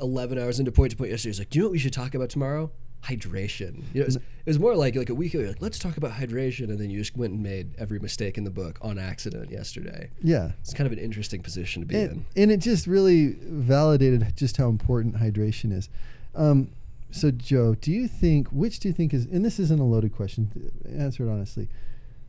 [0.00, 1.30] 11 hours into point to point yesterday.
[1.30, 2.70] He's like, do you know what we should talk about tomorrow?
[3.04, 3.82] Hydration.
[3.94, 5.44] You know, it was, it was more like like a week ago.
[5.48, 8.44] Like, let's talk about hydration, and then you just went and made every mistake in
[8.44, 10.10] the book on accident yesterday.
[10.22, 12.42] yeah, It's kind of an interesting position to be and, in.
[12.42, 15.88] and it just really validated just how important hydration is.
[16.34, 16.72] Um,
[17.10, 20.14] so, Joe, do you think which do you think is, and this isn't a loaded
[20.14, 21.68] question, answer it honestly.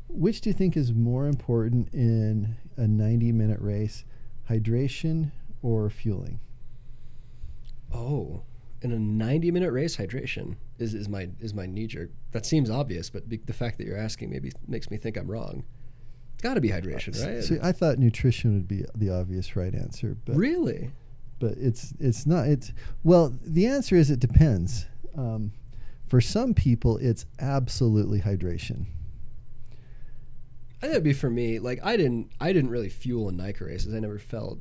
[0.07, 4.03] Which do you think is more important in a 90 minute race,
[4.49, 5.31] hydration
[5.61, 6.39] or fueling?
[7.93, 8.43] Oh,
[8.81, 12.09] in a 90 minute race, hydration is, is my is my knee jerk.
[12.31, 15.29] That seems obvious, but be, the fact that you're asking maybe makes me think I'm
[15.29, 15.63] wrong.
[16.33, 17.43] It's got to be hydration, right?
[17.43, 20.91] So I thought nutrition would be the obvious right answer, but really?
[21.39, 22.47] but it's it's not.
[22.47, 22.71] It's
[23.03, 24.85] well, the answer is it depends.
[25.17, 25.51] Um,
[26.07, 28.85] for some people, it's absolutely hydration.
[30.77, 31.59] I think it'd be for me.
[31.59, 33.93] Like I didn't, I didn't really fuel in NICA races.
[33.93, 34.59] I never felt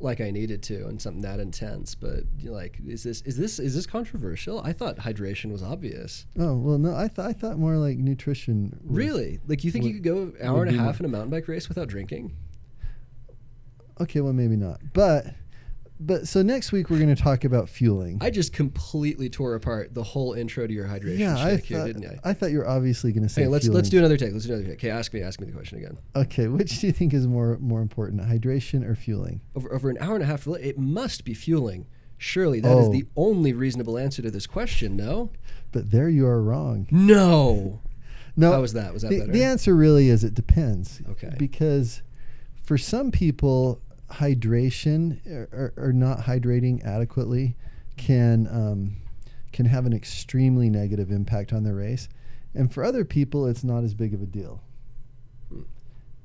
[0.00, 1.94] like I needed to and something that intense.
[1.94, 4.60] But like, is this, is this, is this controversial?
[4.62, 6.26] I thought hydration was obvious.
[6.38, 8.78] Oh well, no, I thought I thought more like nutrition.
[8.84, 9.40] was- Really?
[9.46, 11.48] Like, you think you could go an hour and a half in a mountain bike
[11.48, 12.34] race without drinking?
[14.00, 15.26] Okay, well maybe not, but
[16.00, 18.18] but so next week we're going to talk about fueling.
[18.20, 21.78] I just completely tore apart the whole intro to your hydration yeah, I shtick here,
[21.78, 22.30] thought didn't I?
[22.30, 23.42] I thought you were obviously going to say.
[23.42, 23.76] Hey, let's fueling.
[23.76, 24.32] let's do another take.
[24.32, 24.78] Let's do another take.
[24.78, 25.96] Okay, ask me, ask me the question again.
[26.16, 29.40] Okay, which do you think is more more important, hydration or fueling?
[29.54, 31.86] Over over an hour and a half, it must be fueling.
[32.18, 32.92] Surely that is Oh.
[32.92, 34.96] the only reasonable answer to this question.
[34.96, 35.30] No,
[35.72, 36.86] But there you are wrong.
[36.90, 37.80] no.
[38.36, 38.92] No, How was that?
[38.92, 39.32] Was that the, better?
[39.32, 41.00] the answer really is it depends.
[41.10, 41.32] Okay.
[41.38, 42.02] Because
[42.64, 43.80] for some people,
[44.10, 47.56] hydration or, or, or not hydrating adequately
[47.96, 48.96] can um,
[49.52, 52.08] can have an extremely negative impact on the race,
[52.54, 54.60] and for other people, it's not as big of a deal.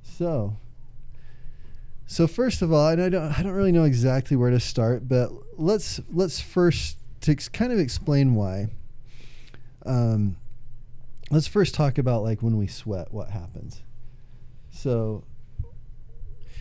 [0.01, 0.57] So.
[2.11, 5.07] So first of all, and I don't, I don't really know exactly where to start,
[5.07, 8.69] but let's let's first to ex- kind of explain why.
[9.85, 10.35] Um,
[11.29, 13.83] let's first talk about like when we sweat, what happens.
[14.71, 15.23] So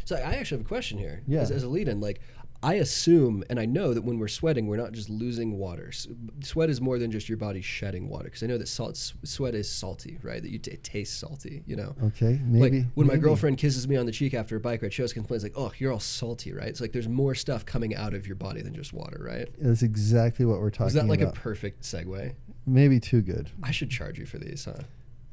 [0.09, 1.21] So I actually have a question here.
[1.27, 1.40] Yeah.
[1.40, 2.21] As, as a lead-in, like
[2.62, 5.88] I assume and I know that when we're sweating, we're not just losing water.
[5.88, 6.09] S-
[6.42, 8.25] Sweat is more than just your body shedding water.
[8.25, 10.42] Because I know that salt, s- sweat is salty, right?
[10.42, 11.62] That you t- it tastes salty.
[11.66, 11.94] You know.
[12.05, 13.23] okay, maybe like when my maybe.
[13.25, 15.73] girlfriend kisses me on the cheek after a bike ride, she always complains like, "Oh,
[15.77, 18.73] you're all salty, right?" It's like there's more stuff coming out of your body than
[18.73, 19.47] just water, right?
[19.59, 20.88] That's exactly what we're talking about.
[20.88, 21.37] Is that like about.
[21.37, 22.35] a perfect segue?
[22.64, 23.51] maybe too good.
[23.62, 24.85] I should charge you for these, huh?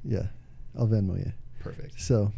[0.04, 0.28] Yeah,
[0.78, 1.32] I'll Venmo you.
[1.62, 2.00] Perfect.
[2.00, 2.34] So,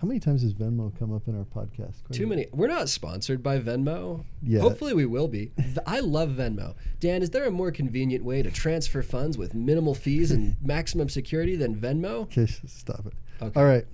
[0.00, 2.04] how many times has Venmo come up in our podcast?
[2.04, 2.46] Quite Too many.
[2.52, 4.24] We're not sponsored by Venmo.
[4.44, 4.60] Yeah.
[4.60, 5.50] Hopefully, we will be.
[5.86, 6.76] I love Venmo.
[7.00, 11.08] Dan, is there a more convenient way to transfer funds with minimal fees and maximum
[11.08, 12.22] security than Venmo?
[12.22, 13.12] Okay, stop it.
[13.42, 13.58] Okay.
[13.58, 13.84] All right.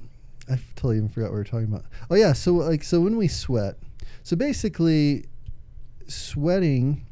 [0.50, 1.86] I totally even forgot what we were talking about.
[2.10, 3.79] Oh yeah, so like so when we sweat,
[4.22, 5.24] so basically,
[6.06, 7.06] sweating.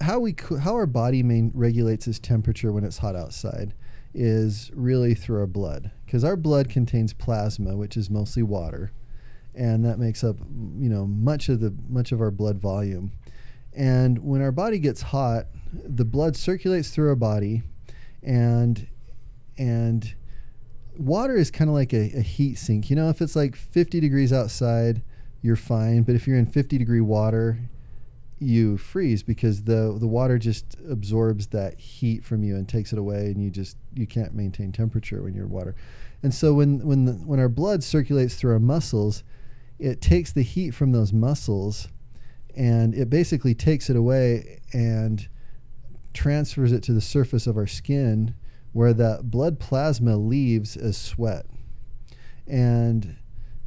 [0.00, 3.74] How we co- how our body main regulates its temperature when it's hot outside
[4.14, 8.92] is really through our blood because our blood contains plasma, which is mostly water,
[9.54, 10.36] and that makes up
[10.78, 13.12] you know much of the much of our blood volume.
[13.74, 17.62] And when our body gets hot, the blood circulates through our body,
[18.22, 18.86] and
[19.56, 20.14] and
[20.98, 22.90] water is kind of like a, a heat sink.
[22.90, 25.02] You know, if it's like 50 degrees outside,
[25.40, 26.02] you're fine.
[26.02, 27.58] But if you're in 50 degree water,
[28.42, 32.98] you freeze because the the water just absorbs that heat from you and takes it
[32.98, 35.74] away and you just you can't maintain temperature when you're water.
[36.22, 39.22] And so when when the, when our blood circulates through our muscles,
[39.78, 41.88] it takes the heat from those muscles
[42.54, 45.28] and it basically takes it away and
[46.12, 48.34] transfers it to the surface of our skin
[48.72, 51.46] where that blood plasma leaves as sweat.
[52.46, 53.16] And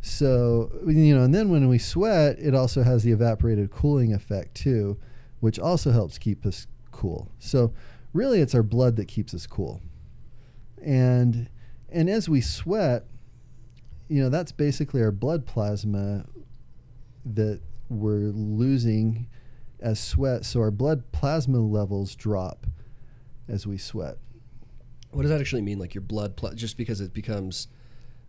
[0.05, 4.53] so, you know, and then when we sweat, it also has the evaporated cooling effect
[4.53, 4.99] too,
[5.39, 7.31] which also helps keep us cool.
[7.39, 7.73] So,
[8.13, 9.81] really it's our blood that keeps us cool.
[10.79, 11.49] And
[11.89, 13.07] and as we sweat,
[14.07, 16.25] you know, that's basically our blood plasma
[17.25, 19.27] that we're losing
[19.79, 20.45] as sweat.
[20.45, 22.67] So our blood plasma levels drop
[23.47, 24.19] as we sweat.
[25.09, 25.79] What does that actually mean?
[25.79, 27.69] Like your blood, pla- just because it becomes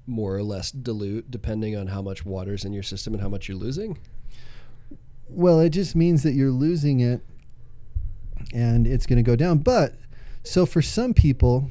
[0.07, 3.49] more or less dilute depending on how much water's in your system and how much
[3.49, 3.99] you're losing?
[5.29, 7.21] Well, it just means that you're losing it
[8.55, 9.59] and it's going to go down.
[9.59, 9.95] But
[10.43, 11.71] so for some people,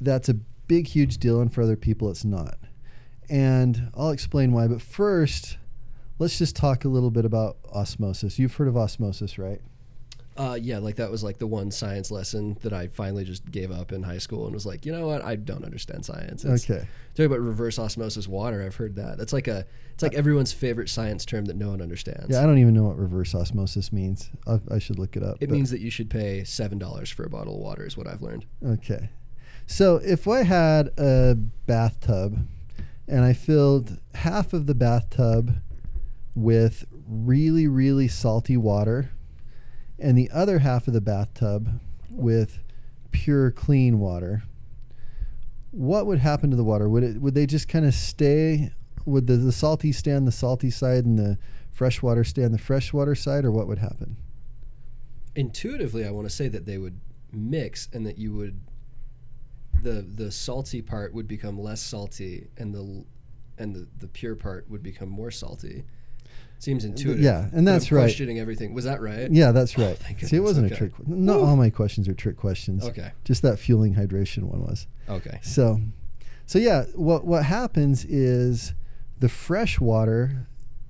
[0.00, 2.58] that's a big, huge deal, and for other people, it's not.
[3.28, 4.66] And I'll explain why.
[4.66, 5.58] But first,
[6.18, 8.38] let's just talk a little bit about osmosis.
[8.38, 9.60] You've heard of osmosis, right?
[10.36, 13.70] Uh, yeah, like that was like the one science lesson that I finally just gave
[13.70, 16.44] up in high school and was like, you know what, I don't understand science.
[16.44, 16.88] It's, okay.
[17.14, 19.16] Talking about reverse osmosis water, I've heard that.
[19.16, 22.26] That's like a, it's like everyone's favorite science term that no one understands.
[22.30, 24.30] Yeah, I don't even know what reverse osmosis means.
[24.46, 25.36] I, I should look it up.
[25.40, 28.08] It means that you should pay seven dollars for a bottle of water, is what
[28.08, 28.44] I've learned.
[28.66, 29.10] Okay.
[29.66, 32.44] So if I had a bathtub
[33.06, 35.58] and I filled half of the bathtub
[36.34, 39.10] with really, really salty water
[40.04, 41.80] and the other half of the bathtub
[42.10, 42.58] with
[43.10, 44.42] pure, clean water,
[45.70, 46.88] what would happen to the water?
[46.90, 48.70] Would it would they just kind of stay?
[49.06, 51.38] Would the, the salty stay on the salty side and the
[51.72, 54.16] freshwater stay on the freshwater side, or what would happen?
[55.34, 57.00] Intuitively, I want to say that they would
[57.32, 58.60] mix and that you would,
[59.82, 63.04] the the salty part would become less salty and the,
[63.56, 65.84] and the the pure part would become more salty.
[66.58, 67.22] Seems intuitive.
[67.22, 68.02] yeah, and that's right.
[68.02, 68.72] Questioning everything.
[68.72, 69.30] Was that right?
[69.30, 69.98] Yeah, that's Oh, right.
[69.98, 70.74] thank See, it wasn't okay.
[70.74, 70.92] a trick.
[71.06, 71.44] Not Woo.
[71.46, 72.84] all my questions are trick questions.
[72.84, 73.10] Okay.
[73.24, 74.86] Just that fueling hydration one was.
[75.08, 75.40] Okay.
[75.42, 75.78] So,
[76.46, 78.72] so yeah, what what happens is
[79.20, 80.46] the fresh water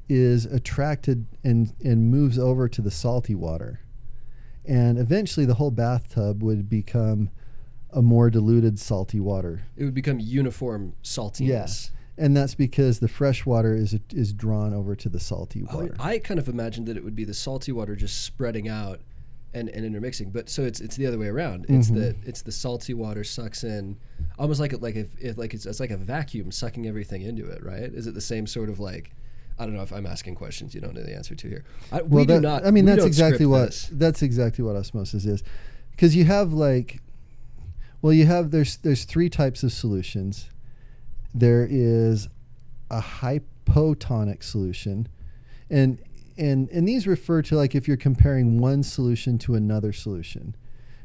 [0.08, 3.80] is attracted and and moves over to the salty water,
[4.64, 7.30] and eventually the whole bathtub would become
[7.90, 9.62] a more diluted salty water.
[9.76, 11.46] It would become uniform saltiness.
[11.48, 11.90] Yes.
[12.16, 15.96] And that's because the fresh water is is drawn over to the salty I, water.
[15.98, 19.00] I kind of imagined that it would be the salty water just spreading out
[19.52, 21.66] and, and intermixing, but so it's it's the other way around.
[21.68, 21.94] It's Mhm.
[21.94, 23.96] the it's the salty water sucks in,
[24.38, 27.46] almost like it like if, if like it's it's like a vacuum sucking everything into
[27.46, 27.82] it, right?
[27.92, 29.10] Is it the same sort of like?
[29.56, 31.64] I don't know if I'm asking questions you don't know the answer to here.
[31.92, 32.66] I, we well, do not.
[32.66, 33.88] I mean, that's exactly what this.
[33.92, 35.44] that's exactly what osmosis is,
[35.92, 37.00] because you have like,
[38.02, 40.48] well, you have there's there's three types of solutions.
[41.34, 42.28] There is
[42.90, 45.08] a hypotonic solution,
[45.68, 45.98] and
[46.38, 50.54] and and these refer to like if you're comparing one solution to another solution,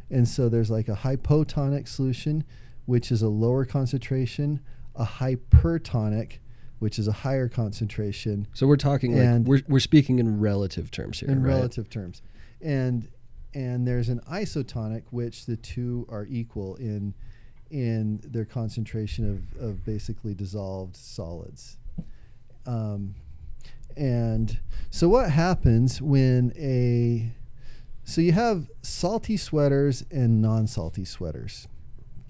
[0.09, 2.43] and so there's like a hypotonic solution,
[2.85, 4.59] which is a lower concentration,
[4.95, 6.37] a hypertonic,
[6.79, 11.19] which is a higher concentration, So we're talking like we're we're speaking in relative terms
[11.19, 11.53] here, in right?
[11.55, 12.21] relative terms.
[12.61, 13.07] And
[13.53, 17.13] and there's an isotonic which the two are equal in
[17.71, 21.77] in their concentration of, of basically dissolved solids.
[22.65, 23.15] Um,
[23.97, 24.59] and
[24.89, 27.33] so what happens when a
[28.03, 31.67] so you have salty sweaters and non-salty sweaters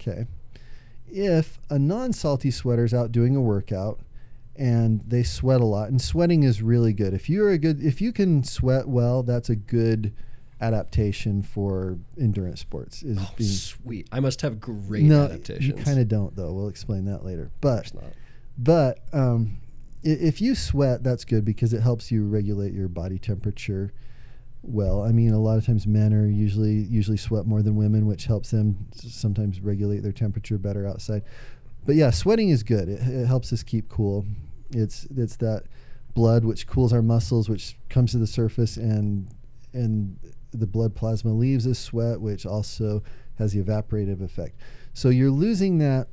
[0.00, 0.26] okay?
[1.06, 4.00] If a non-salty sweater's out doing a workout
[4.56, 7.14] and they sweat a lot and sweating is really good.
[7.14, 10.12] If you're a good if you can sweat well that's a good
[10.60, 14.08] adaptation for endurance sports is Oh, being sweet.
[14.12, 15.66] I must have great no adaptations.
[15.78, 18.04] you kind of don't though we'll explain that later but not.
[18.58, 19.58] but um,
[20.02, 23.92] if you sweat, that's good because it helps you regulate your body temperature.
[24.62, 28.06] Well, I mean, a lot of times men are usually usually sweat more than women,
[28.06, 31.22] which helps them sometimes regulate their temperature better outside.
[31.86, 32.88] But yeah, sweating is good.
[32.88, 34.24] It, it helps us keep cool.
[34.70, 35.64] It's it's that
[36.14, 39.28] blood which cools our muscles, which comes to the surface, and
[39.72, 40.18] and
[40.52, 43.02] the blood plasma leaves as sweat, which also
[43.38, 44.56] has the evaporative effect.
[44.94, 46.08] So you're losing that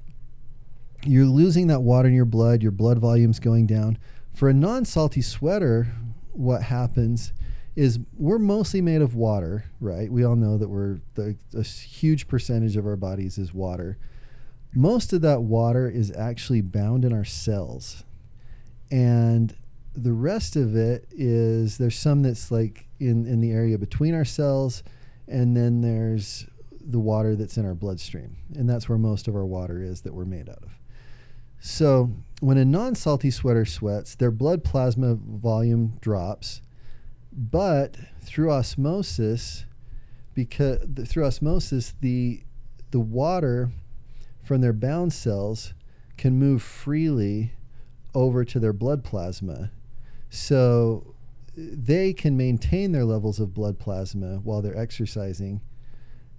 [1.06, 3.98] you're losing that water in your blood, your blood volume's going down.
[4.34, 5.88] For a non salty sweater,
[6.32, 7.34] what happens
[7.76, 10.12] is we're mostly made of water, right?
[10.12, 13.98] We all know that we're the, a huge percentage of our bodies is water.
[14.74, 18.04] Most of that water is actually bound in our cells.
[18.90, 19.56] And
[19.98, 24.26] the rest of it is there's some that's like in in the area between our
[24.26, 24.84] cells,
[25.28, 26.46] and then there's
[26.80, 30.14] the water that's in our bloodstream, and that's where most of our water is that
[30.14, 30.70] we're made out of.
[31.60, 36.62] So when a non-salty sweater sweats, their blood plasma volume drops,
[37.34, 39.66] but through osmosis,
[40.36, 42.44] because through osmosis the
[42.92, 43.72] the water
[44.44, 45.74] from their bound cells
[46.18, 47.54] can move freely
[48.14, 49.72] over to their blood plasma.
[50.30, 51.16] So
[51.56, 55.62] they can maintain their levels of blood plasma while they're exercising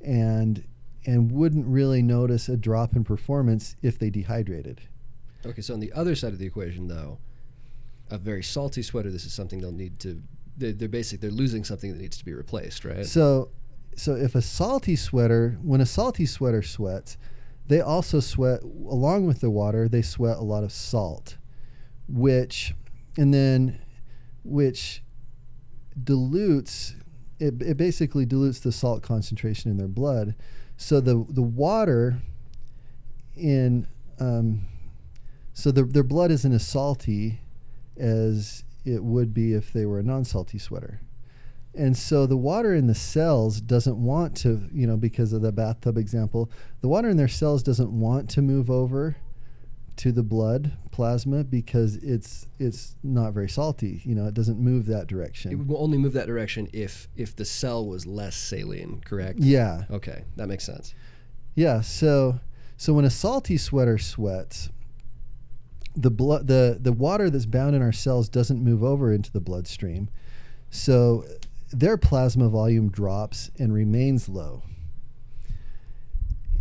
[0.00, 0.64] and
[1.06, 4.80] and wouldn't really notice a drop in performance if they dehydrated.
[5.46, 7.18] Okay, so on the other side of the equation, though,
[8.10, 10.20] a very salty sweater, this is something they'll need to.
[10.56, 11.20] They're, they're basic.
[11.20, 13.06] They're losing something that needs to be replaced, right?
[13.06, 13.50] So,
[13.96, 17.16] so if a salty sweater, when a salty sweater sweats,
[17.68, 19.88] they also sweat along with the water.
[19.88, 21.36] They sweat a lot of salt,
[22.08, 22.74] which,
[23.18, 23.78] and then,
[24.44, 25.02] which
[26.02, 26.94] dilutes.
[27.40, 30.34] It, it basically dilutes the salt concentration in their blood.
[30.76, 32.22] So the the water
[33.36, 33.86] in
[34.20, 34.62] um,
[35.52, 37.40] so the, their blood isn't as salty
[37.96, 41.00] as it would be if they were a non-salty sweater.
[41.74, 45.52] And so the water in the cells doesn't want to, you know, because of the
[45.52, 46.50] bathtub example,
[46.80, 49.16] the water in their cells doesn't want to move over
[49.98, 54.00] to the blood plasma because it's it's not very salty.
[54.04, 55.52] You know, it doesn't move that direction.
[55.52, 59.38] It would only move that direction if if the cell was less saline, correct?
[59.40, 59.84] Yeah.
[59.90, 60.94] Okay, that makes sense.
[61.54, 61.80] Yeah.
[61.80, 62.40] So
[62.76, 64.70] so when a salty sweater sweats,
[65.98, 69.40] the blood the the water that's bound in our cells doesn't move over into the
[69.40, 70.08] bloodstream
[70.70, 71.24] so
[71.72, 74.62] their plasma volume drops and remains low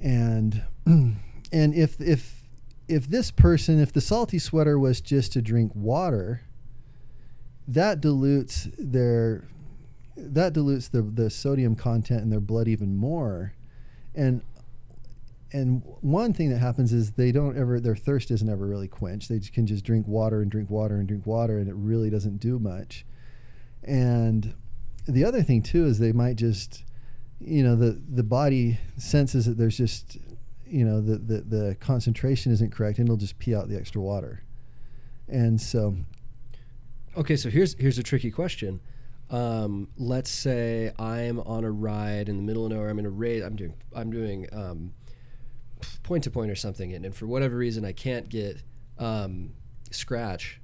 [0.02, 1.18] and and
[1.52, 2.37] if if
[2.88, 6.42] if this person if the salty sweater was just to drink water
[7.68, 9.44] that dilutes their
[10.18, 13.54] that dilutes the, the sodium content in their blood even more.
[14.16, 14.42] And
[15.54, 19.30] and one thing that happens is they don't ever their thirst isn't ever really quenched.
[19.30, 22.38] They can just drink water and drink water and drink water and it really doesn't
[22.38, 23.06] do much.
[23.84, 24.54] And
[25.08, 26.84] the other thing too is they might just
[27.40, 30.18] you know the the body senses that there's just
[30.70, 34.02] you know the the, the concentration isn't correct and it'll just pee out the extra
[34.02, 34.44] water
[35.28, 35.96] and so
[37.18, 38.80] Okay, so here's here's a tricky question.
[39.32, 42.90] Um, let's say I'm on a ride in the middle of nowhere.
[42.90, 44.94] I'm in a raid I'm doing I'm doing um,
[46.04, 48.62] point to point or something, and, and for whatever reason I can't get
[49.00, 49.54] um,
[49.90, 50.58] Skratch.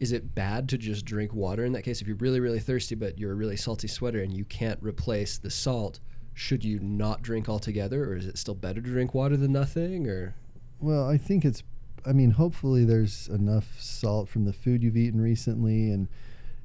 [0.00, 2.02] Is it bad to just drink water in that case?
[2.02, 5.38] If you're really really thirsty, but you're a really salty sweater and you can't replace
[5.38, 6.00] the salt,
[6.34, 10.08] should you not drink altogether, or is it still better to drink water than nothing?
[10.08, 10.34] Or
[10.80, 11.62] Well, I think it's.
[12.06, 16.08] I mean, hopefully there's enough salt from the food you've eaten recently, and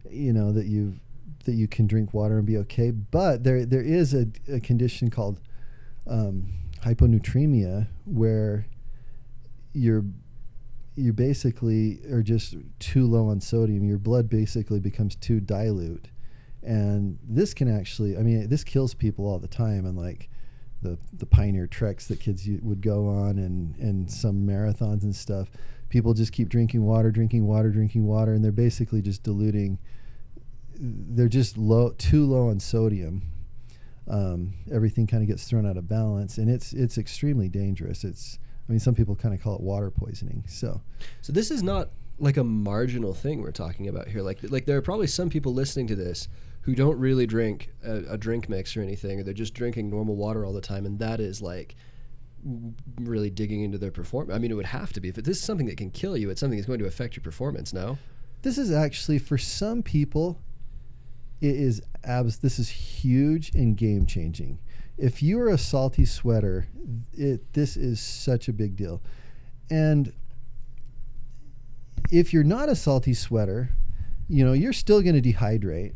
[0.09, 0.95] you know that you
[1.45, 2.91] that you can drink water and be okay.
[2.91, 5.39] But there there is a, a condition called
[6.07, 6.51] um,
[6.83, 8.65] hyponatremia where
[9.73, 10.03] you're
[10.95, 13.85] you basically are just too low on sodium.
[13.85, 16.07] Your blood basically becomes too dilute,
[16.63, 18.17] and this can actually.
[18.17, 20.29] I mean, this kills people all the time, and like
[20.81, 25.49] the the pioneer treks that kids would go on and and some marathons and stuff
[25.89, 29.77] people just keep drinking water drinking water drinking water and they're basically just diluting
[30.79, 33.21] they're just low too low on sodium
[34.07, 38.39] um, everything kind of gets thrown out of balance and it's it's extremely dangerous it's
[38.67, 40.81] i mean some people kind of call it water poisoning so
[41.21, 41.89] So this is not
[42.19, 44.21] like a marginal thing we're talking about here.
[44.21, 46.27] Like like there are probably some people listening to this
[46.61, 50.15] who don't really drink a, a drink mix or anything, or they're just drinking normal
[50.15, 51.75] water all the time, and that is like
[53.01, 54.35] really digging into their performance.
[54.35, 55.09] I mean, it would have to be.
[55.09, 57.23] If this is something that can kill you, it's something that's going to affect your
[57.23, 57.73] performance.
[57.73, 57.97] No.
[58.41, 60.39] this is actually for some people
[61.41, 64.59] it is abs this is huge and game changing
[64.97, 66.67] if you are a salty sweater
[67.13, 69.01] it this is such a big deal
[69.69, 70.13] and
[72.11, 73.69] if you're not a salty sweater
[74.27, 75.93] you know you're still going to dehydrate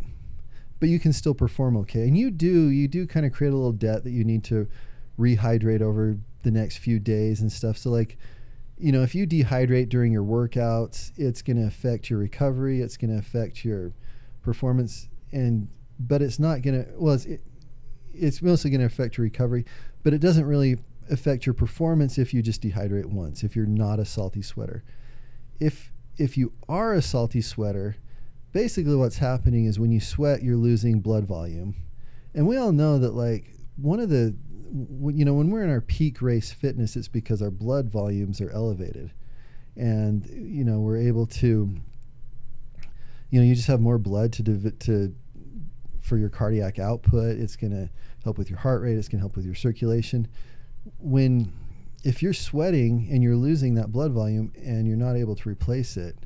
[0.83, 2.01] but you can still perform okay.
[2.01, 4.67] And you do you do kind of create a little debt that you need to
[5.17, 7.77] rehydrate over the next few days and stuff.
[7.77, 8.17] So like
[8.77, 12.97] you know if you dehydrate during your workouts it's going to affect your recovery it's
[12.97, 13.93] going to affect your
[14.41, 15.69] performance and
[16.01, 17.41] but it's not going to well it's it,
[18.13, 19.63] it's mostly going to affect your recovery
[20.03, 20.77] but it doesn't really
[21.09, 24.83] affect your performance if you just dehydrate once if you're not a salty sweater.
[25.61, 27.95] If if you are a salty sweater
[28.53, 31.75] basically what's happening is when you sweat you're losing blood volume
[32.33, 34.35] and we all know that like one of the
[35.13, 38.49] you know when we're in our peak race fitness it's because our blood volumes are
[38.51, 39.11] elevated
[39.75, 41.75] and you know we're able to
[43.29, 45.13] you know you just have more blood to div- to
[46.03, 47.37] for your cardiac output.
[47.37, 47.89] It's going to
[48.23, 48.97] help with your heart rate.
[48.97, 50.27] It's going to help with your circulation.
[50.99, 51.51] When
[52.03, 55.95] if you're sweating and you're losing that blood volume and you're not able to replace
[55.95, 56.17] it,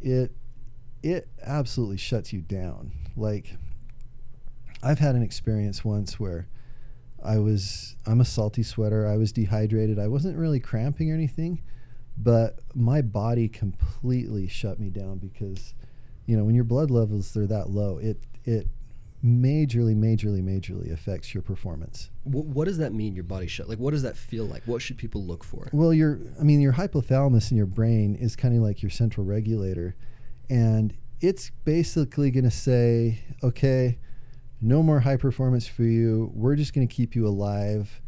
[0.00, 0.30] it
[1.06, 2.90] it absolutely shuts you down.
[3.16, 3.54] Like
[4.82, 6.48] I've had an experience once where
[7.24, 9.06] I was I'm a salty sweater.
[9.06, 9.98] I was dehydrated.
[9.98, 11.62] I wasn't really cramping or anything,
[12.18, 15.74] but my body completely shut me down because
[16.26, 18.66] you know, when your blood levels are that low, it it
[19.24, 22.10] majorly majorly majorly affects your performance.
[22.24, 23.14] What, what does that mean?
[23.14, 23.68] Your body shut.
[23.68, 24.62] Like, what does that feel like?
[24.66, 25.70] What should people look for?
[25.72, 29.24] Well, your I mean, your hypothalamus in your brain is kind of like your central
[29.24, 29.94] regulator,
[30.48, 33.98] and it's basically going to say, okay,
[34.60, 36.30] no more high performance for you.
[36.34, 38.00] We're just going to keep you alive.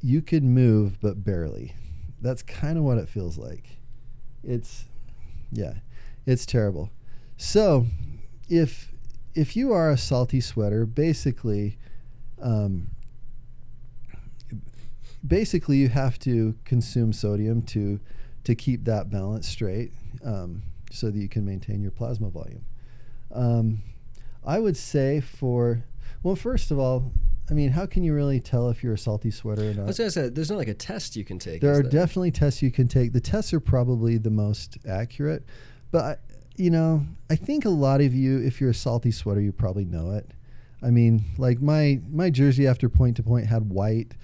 [0.00, 1.74] You could move, but barely.
[2.20, 3.66] That's kind of what it feels like.
[4.42, 4.84] It's,
[5.50, 5.74] yeah,
[6.26, 6.90] it's terrible.
[7.36, 7.86] So,
[8.48, 8.92] if
[9.34, 11.76] if you are a salty sweater, basically,
[12.40, 12.88] um,
[15.26, 18.00] basically you have to consume sodium to
[18.44, 19.92] to keep that balance straight,
[20.24, 20.62] um,
[20.94, 22.64] so that you can maintain your plasma volume.
[23.32, 23.82] Um,
[24.44, 25.84] I would say for
[26.22, 27.12] well, first of all,
[27.50, 29.86] I mean, how can you really tell if you're a salty sweater or I not?
[29.86, 31.60] was gonna say, there's not like a test you can take.
[31.60, 33.12] There are definitely tests you can take.
[33.12, 35.44] The tests are probably the most accurate,
[35.90, 36.16] but I,
[36.56, 39.84] you know, I think a lot of you, if you're a salty sweater, you probably
[39.84, 40.30] know it.
[40.82, 44.14] I mean, like my my jersey after point to point had white.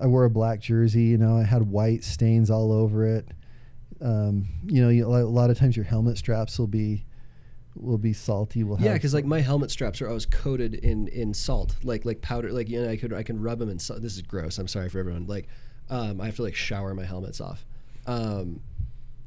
[0.00, 3.28] I wore a black jersey, you know, I had white stains all over it.
[4.00, 7.04] Um, you know, you, a lot of times your helmet straps will be
[7.74, 8.64] will be salty.
[8.64, 12.20] Will Yeah, because like my helmet straps are always coated in in salt, like like
[12.20, 12.52] powder.
[12.52, 14.02] Like you know, I could I can rub them in salt.
[14.02, 14.58] This is gross.
[14.58, 15.26] I'm sorry for everyone.
[15.26, 15.48] Like,
[15.90, 17.64] um, I have to like shower my helmets off.
[18.06, 18.60] Um,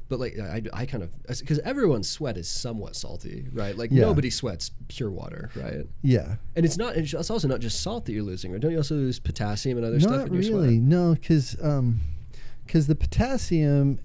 [0.08, 3.76] but like I, I kind of because everyone's sweat is somewhat salty, right?
[3.76, 4.02] Like Yeah.
[4.02, 5.86] nobody sweats pure water, right?
[6.02, 6.36] yeah.
[6.56, 6.96] And it's not.
[6.96, 8.60] It's also not just salt that you're losing, right?
[8.60, 10.82] Don't you also lose potassium and other stuff Not in your really, sweat?
[10.82, 11.56] no, because
[12.66, 14.00] because the potassium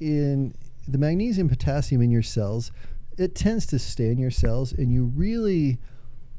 [0.00, 0.54] in
[0.86, 2.72] the magnesium potassium in your cells,
[3.16, 5.78] it tends to stay in your cells, and you really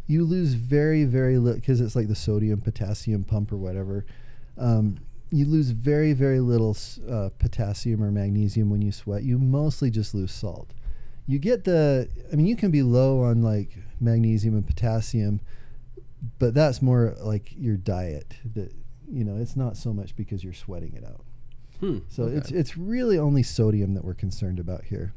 [0.07, 4.05] you lose very very little because it's like the sodium potassium pump or whatever.
[4.57, 4.97] Um,
[5.31, 6.75] you lose very very little
[7.09, 9.23] uh, potassium or magnesium when you sweat.
[9.23, 10.73] You mostly just lose salt.
[11.27, 15.41] You get the, I mean, you can be low on like magnesium and potassium,
[16.39, 18.33] but that's more like your diet.
[18.55, 18.73] That
[19.11, 21.23] you know, it's not so much because you're sweating it out.
[21.79, 22.35] Hmm, So okay.
[22.37, 25.13] it's it's really only sodium that we're concerned about here.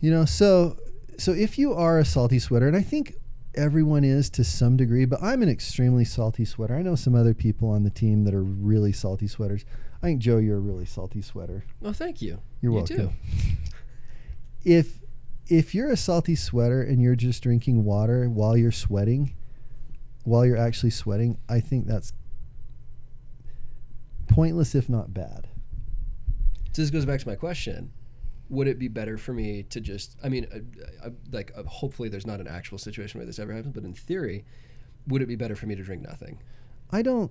[0.00, 0.76] You know, so
[1.18, 3.14] so if you are a salty sweater, and I think
[3.54, 6.74] everyone is to some degree, but I'm an extremely salty sweater.
[6.74, 9.64] I know some other people on the team that are really salty sweaters.
[10.02, 11.64] I think Joe, you're a really salty sweater.
[11.82, 12.40] Oh, thank you.
[12.60, 12.96] You're you welcome.
[12.96, 13.10] Too.
[14.64, 15.00] If
[15.48, 19.34] if you're a salty sweater and you're just drinking water while you're sweating,
[20.24, 22.12] while you're actually sweating, I think that's
[24.32, 25.48] pointless if not bad.
[26.72, 27.92] So this goes back to my question:
[28.48, 30.16] Would it be better for me to just?
[30.24, 33.52] I mean, uh, uh, like, uh, hopefully, there's not an actual situation where this ever
[33.52, 34.44] happens, but in theory,
[35.08, 36.40] would it be better for me to drink nothing?
[36.90, 37.30] I don't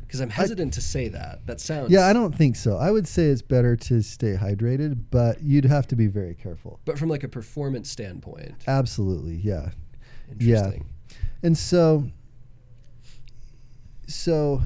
[0.00, 1.46] Because I'm hesitant to say that.
[1.46, 1.90] That sounds.
[1.90, 2.76] Yeah, I don't think so.
[2.76, 6.80] I would say it's better to stay hydrated, but you'd have to be very careful.
[6.84, 9.70] But from like a performance standpoint, Absolutely, yeah.
[10.38, 10.72] yeah.
[11.42, 12.10] And so
[14.06, 14.62] so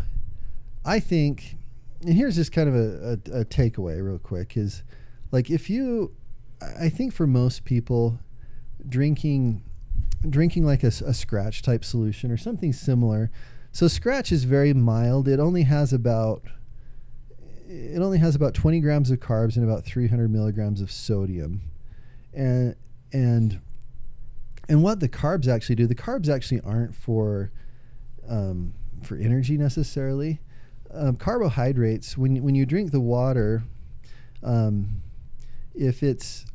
[0.87, 1.57] I think
[2.03, 4.83] and here's just kind of a, a, a takeaway real quick is
[5.33, 6.15] like if you
[6.79, 8.19] I think for most people
[8.89, 9.63] drinking
[10.31, 13.31] drinking like a, a Skratch type solution or something similar
[13.77, 15.29] so Skratch is very mild.
[15.29, 16.43] It only has about
[17.69, 21.61] it only has about 20 grams of carbs and about 300 milligrams of sodium.
[22.33, 22.75] And
[23.13, 23.61] and
[24.67, 27.53] and what the carbs actually do the carbs actually aren't for
[28.27, 28.73] um,
[29.03, 30.41] for energy necessarily
[30.93, 33.63] um, carbohydrates when when you drink the water
[34.43, 35.03] um,
[35.75, 36.47] if it's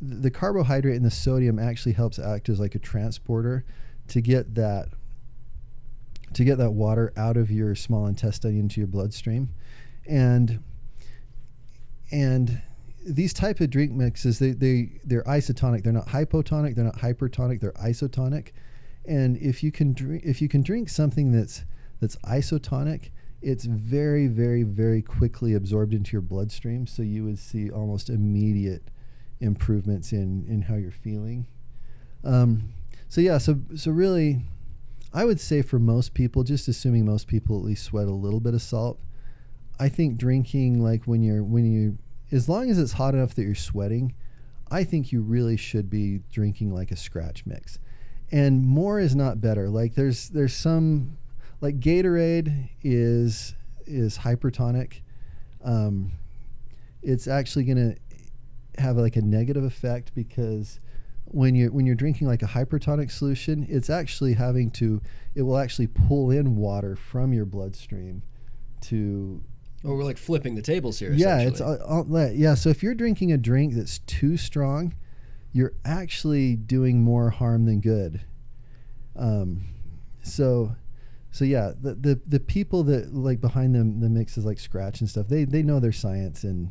[0.00, 3.64] the carbohydrate and the sodium actually helps act as like a transporter
[4.08, 4.88] to get that
[6.34, 9.48] to get that water out of your small intestine into your bloodstream.
[10.06, 10.62] And
[12.10, 12.62] and
[13.06, 15.82] these type of drink mixes they, they they're isotonic.
[15.82, 16.74] They're not hypotonic.
[16.74, 17.60] They're not hypertonic.
[17.60, 18.48] They're isotonic.
[19.04, 21.64] And if you can drink if you can drink something that's
[22.00, 23.10] that's isotonic
[23.40, 28.82] it's very very very quickly absorbed into your bloodstream so you would see almost immediate
[29.40, 31.46] improvements in in how you're feeling
[32.24, 32.72] um,
[33.08, 34.40] so yeah so so really
[35.14, 38.40] i would say for most people just assuming most people at least sweat a little
[38.40, 38.98] bit of salt
[39.78, 41.96] i think drinking like when you're when you
[42.30, 44.14] as long as it's hot enough that you're sweating,
[44.70, 47.78] I think you really should be drinking like a Skratch mix.
[48.30, 49.68] And more is not better.
[49.68, 51.16] Like there's there's some
[51.60, 53.54] like Gatorade is
[53.86, 55.00] is hypertonic.
[55.64, 56.12] Um,
[57.02, 60.78] it's actually going to have like a negative effect because
[61.24, 65.00] when you when you're drinking like a hypertonic solution, it's actually having to
[65.34, 68.22] it will actually pull in water from your bloodstream
[68.82, 69.42] to
[69.84, 71.12] Oh, we're like flipping the tables here.
[71.12, 74.92] yeah it's all, all, yeah so if you're drinking a drink that's too strong
[75.52, 78.20] you're actually doing more harm than good
[79.14, 79.64] um,
[80.22, 80.74] so
[81.30, 85.08] so yeah the, the the people that like behind them the mixes like Skratch and
[85.08, 86.70] stuff they they know their science and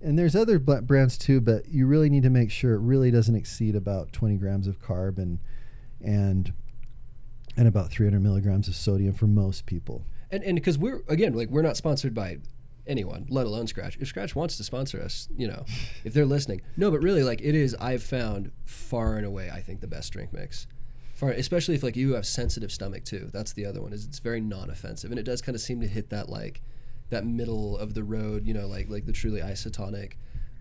[0.00, 3.34] and there's other brands too but you really need to make sure it really doesn't
[3.34, 5.38] exceed about 20 grams of carb and
[6.00, 6.52] and
[7.56, 11.48] and about 300 milligrams of sodium for most people and and because we're again like
[11.48, 12.38] we're not sponsored by
[12.86, 14.00] anyone, let alone Skratch.
[14.00, 15.64] If Skratch wants to sponsor us, you know,
[16.04, 17.74] if they're listening, no, but really like it is.
[17.80, 20.66] I've found far and away, I think the best drink mix.
[21.24, 23.30] Far, especially if like you have sensitive stomach too.
[23.32, 23.92] That's the other one.
[23.92, 26.60] Is it's very non-offensive, and it does kind of seem to hit that like
[27.10, 28.46] that middle of the road.
[28.46, 30.12] You know, like like the truly isotonic.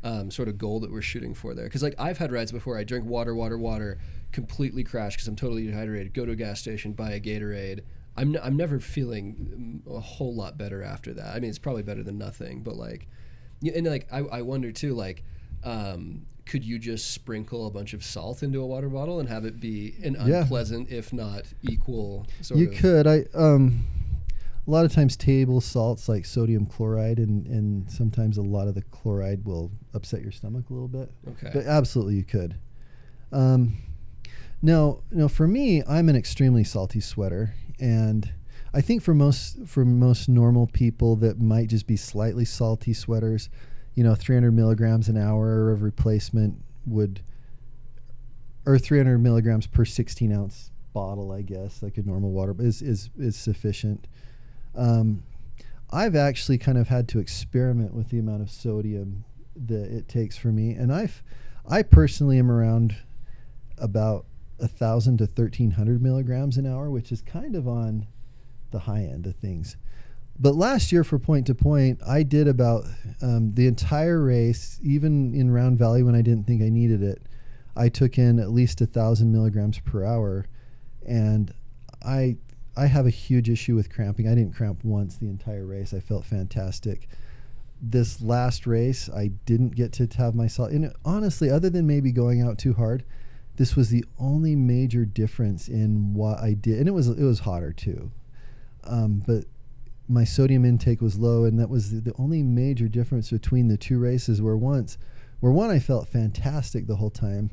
[0.06, 1.64] Um, sort of goal that we're shooting for there.
[1.64, 4.00] Because like I've had rides before, I drink water, water, water,
[4.34, 6.14] completely crash because I'm totally dehydrated.
[6.14, 7.80] Go to a gas station, buy a Gatorade.
[8.18, 11.34] I'm, n- I'm never feeling um, a whole lot better after that.
[11.34, 13.08] I mean, it's probably better than nothing, but like,
[13.62, 15.24] and like I, I wonder too, like,
[15.64, 19.46] um, could you just sprinkle a bunch of salt into a water bottle and have
[19.46, 20.42] it be an Yeah.
[20.42, 22.76] unpleasant, if not equal, sort you of?
[22.76, 23.86] could i um
[24.66, 28.76] a lot of times table salts like sodium chloride and and sometimes a lot of
[28.76, 31.50] the chloride will upset your stomach a little bit Okay.
[31.54, 32.56] but absolutely you could
[33.32, 33.78] um
[34.62, 38.32] no no for me i'm an extremely salty sweater and
[38.74, 43.50] i think for most for most normal people that might just be slightly salty sweaters
[43.96, 47.22] you know 300 milligrams an hour of replacement would
[48.66, 53.10] or 300 milligrams per 16 ounce bottle, I guess, like a normal water is is
[53.18, 54.08] is sufficient.
[54.76, 55.24] Um,
[55.92, 59.26] I've actually kind of had to experiment with the amount of sodium
[59.68, 61.22] that it takes for me, and I've
[61.68, 62.96] I personally am around
[63.78, 64.26] about
[64.60, 68.08] a thousand to thirteen hundred milligrams an hour, which is kind of on
[68.72, 69.76] the high end of things.
[70.40, 72.86] But last year for point to point, I did about
[73.22, 77.22] um, the entire race, even in Round Valley when I didn't think I needed it.
[77.76, 80.46] I took in at least a thousand milligrams per hour,
[81.08, 81.54] and
[82.04, 82.38] I
[82.76, 84.28] I have a huge issue with cramping.
[84.28, 85.94] I didn't cramp once the entire race.
[85.94, 87.08] I felt fantastic.
[87.82, 90.72] This last race, I didn't get to have myself.
[90.72, 93.04] And honestly, other than maybe going out too hard,
[93.58, 96.80] this was the only major difference in what I did.
[96.80, 98.12] And it was it was hotter too,
[98.84, 99.46] um, but
[100.08, 103.78] my sodium intake was low, and that was the, the only major difference between the
[103.78, 104.42] two races.
[104.42, 104.98] Where once,
[105.40, 107.52] where one I felt fantastic the whole time,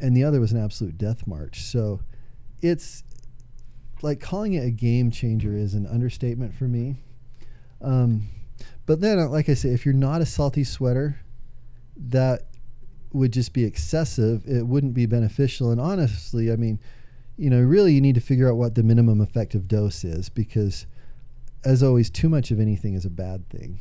[0.00, 1.62] and the other was an absolute death march.
[1.62, 2.00] So,
[2.60, 3.04] it's
[4.02, 6.96] like calling it a game changer is an understatement for me.
[7.80, 8.28] Um,
[8.86, 11.20] but then, uh, like I say, if you're not a salty sweater,
[11.96, 12.48] that
[13.12, 14.44] would just be excessive.
[14.46, 15.70] It wouldn't be beneficial.
[15.70, 16.80] And honestly, I mean,
[17.36, 20.86] you know, really, you need to figure out what the minimum effective dose is because,
[21.64, 23.80] as always, too much of anything is a bad thing.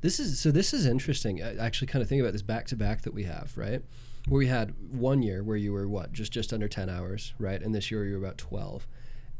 [0.00, 0.50] This is so.
[0.50, 1.42] This is interesting.
[1.42, 3.82] I actually kind of think about this back to back that we have, right?
[4.28, 7.62] Where we had one year where you were what, just just under ten hours, right?
[7.62, 8.86] And this year you were about twelve,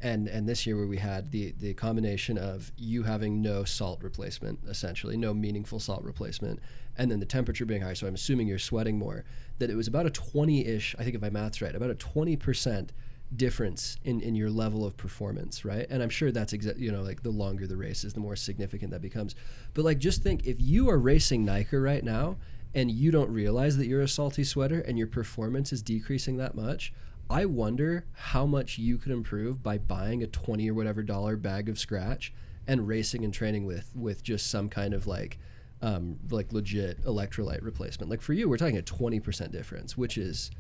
[0.00, 4.02] and and this year where we had the the combination of you having no salt
[4.02, 6.60] replacement, essentially no meaningful salt replacement,
[6.96, 7.96] and then the temperature being higher.
[7.96, 9.24] So I'm assuming you're sweating more.
[9.58, 10.94] That it was about a twenty ish.
[10.96, 12.92] I think if my math's right, about a twenty percent
[13.36, 15.86] difference in, in your level of performance, right?
[15.88, 18.36] And I'm sure that's exactly, you know like the longer the race is, the more
[18.36, 19.34] significant that becomes.
[19.74, 22.36] But like just think if you are racing NICA right now
[22.74, 26.54] and you don't realize that you're a salty sweater and your performance is decreasing that
[26.54, 26.92] much,
[27.30, 31.68] I wonder how much you could improve by buying a 20 or whatever dollar bag
[31.68, 32.30] of Skratch
[32.66, 35.38] and racing and training with with just some kind of like
[35.80, 38.10] um, like legit electrolyte replacement.
[38.10, 40.50] Like for you, we're talking a 20% difference, which is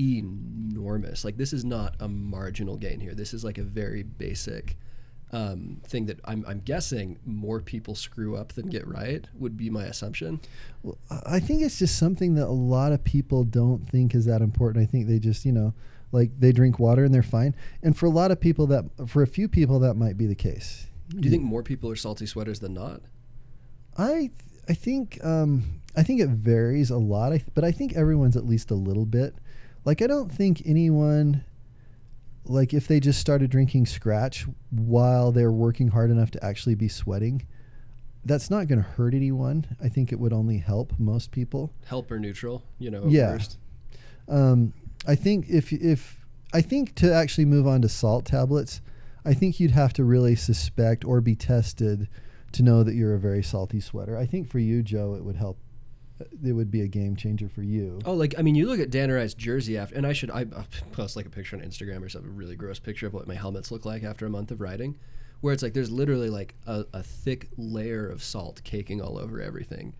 [0.00, 1.24] enormous.
[1.24, 3.14] Like this is not a marginal gain here.
[3.14, 4.76] This is like a very basic
[5.32, 9.70] um, thing that I'm, I'm guessing more people screw up than get right would be
[9.70, 10.40] my assumption.
[10.82, 14.42] Well, I think it's just something that a lot of people don't think is that
[14.42, 14.82] important.
[14.82, 15.72] I think they just, you know,
[16.12, 17.54] like they drink water and they're fine.
[17.82, 20.34] And for a lot of people, that for a few people, that might be the
[20.34, 20.86] case.
[21.10, 23.00] Do you think more people are salty sweaters than not?
[23.96, 24.30] I
[24.68, 27.32] I think um, I think it varies a lot.
[27.32, 29.34] I, but I think everyone's at least a little bit.
[29.84, 31.44] Like I don't think anyone
[32.44, 36.88] like if they just started drinking Skratch while they're working hard enough to actually be
[36.88, 37.46] sweating,
[38.24, 39.66] that's not going to hurt anyone.
[39.82, 41.72] I think it would only help most people.
[41.86, 43.04] Help or neutral, you know.
[43.04, 43.38] at Yeah.
[44.28, 44.72] Um,
[45.06, 48.80] I think if if I think to actually move on to salt tablets,
[49.24, 52.08] I think you'd have to really suspect or be tested
[52.52, 54.16] to know that you're a very salty sweater.
[54.16, 55.58] I think for you, Joe, it would help.
[56.44, 57.98] It would be a game changer for you.
[58.04, 60.40] Oh, like I mean, you look at Dan I's jersey after, and I should I
[60.40, 63.26] I'll post like a picture on Instagram or something, a really gross picture of what
[63.26, 64.98] my helmets look like after a month of riding,
[65.40, 69.40] where it's like there's literally like a, a thick layer of salt caking all over
[69.40, 69.94] everything,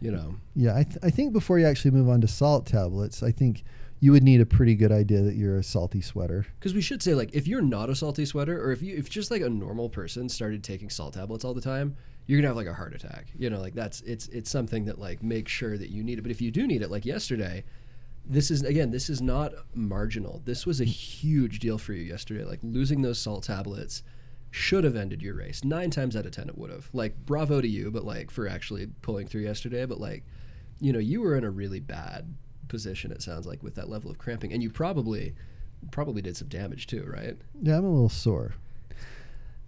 [0.00, 0.36] you know.
[0.54, 3.64] Yeah, I, th- I think before you actually move on to salt tablets, I think
[4.00, 6.46] you would need a pretty good idea that you're a salty sweater.
[6.58, 9.10] Because we should say like if you're not a salty sweater, or if you if
[9.10, 11.96] just like a normal person started taking salt tablets all the time,
[12.28, 13.28] you're gonna have like a heart attack.
[13.36, 16.22] You know, like that's it's it's something that like make sure that you need it.
[16.22, 17.64] But if you do need it, like yesterday,
[18.26, 20.42] this is again this is not marginal.
[20.44, 22.44] This was a huge deal for you yesterday.
[22.44, 24.02] Like losing those salt tablets
[24.50, 25.64] should have ended your race.
[25.64, 26.90] Nine times out of ten it would have.
[26.92, 29.86] Like bravo to you, but like for actually pulling through yesterday.
[29.86, 30.22] But like,
[30.80, 32.34] you know, you were in a really bad
[32.68, 33.10] position.
[33.10, 35.34] It sounds like with that level of cramping, and you probably
[35.92, 37.38] probably did some damage too, right?
[37.62, 38.52] Yeah, I'm a little sore.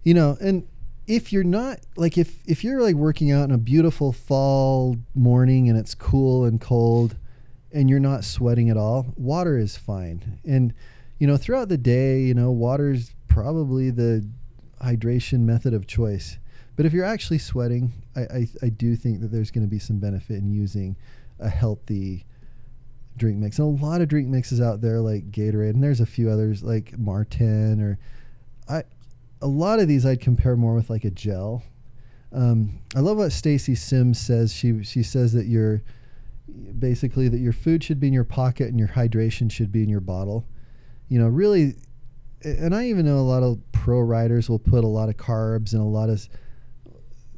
[0.03, 0.67] You know, and
[1.11, 5.67] if you're not like if if you're like working out in a beautiful fall morning
[5.67, 7.17] and it's cool and cold
[7.73, 10.39] and you're not sweating at all, water is fine.
[10.45, 10.73] And
[11.19, 14.25] you know, throughout the day, you know, water's probably the
[14.81, 16.37] hydration method of choice.
[16.77, 19.79] But if you're actually sweating, I, I, I do think that there's going to be
[19.79, 20.95] some benefit in using
[21.39, 22.25] a healthy
[23.17, 23.59] drink mix.
[23.59, 26.63] And a lot of drink mixes out there like Gatorade, and there's a few others
[26.63, 27.99] like Maurten or
[28.69, 28.83] I.
[29.41, 31.63] A lot of these I'd compare more with like a gel.
[32.31, 34.53] Um, I love what Stacy Sims says.
[34.53, 35.81] She she says that your
[36.79, 39.89] basically that your food should be in your pocket and your hydration should be in
[39.89, 40.45] your bottle.
[41.09, 41.75] You know, really,
[42.43, 45.73] and I even know a lot of pro riders will put a lot of carbs
[45.73, 46.27] and a lot of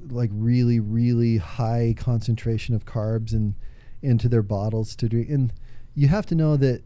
[0.10, 3.56] like really really high concentration of carbs and
[4.02, 5.54] into their bottles to drink and
[5.96, 6.84] you have to know that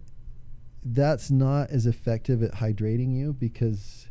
[0.83, 4.06] that's not as effective at hydrating you because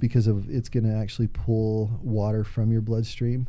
[0.00, 3.46] because of it's going to actually pull water from your bloodstream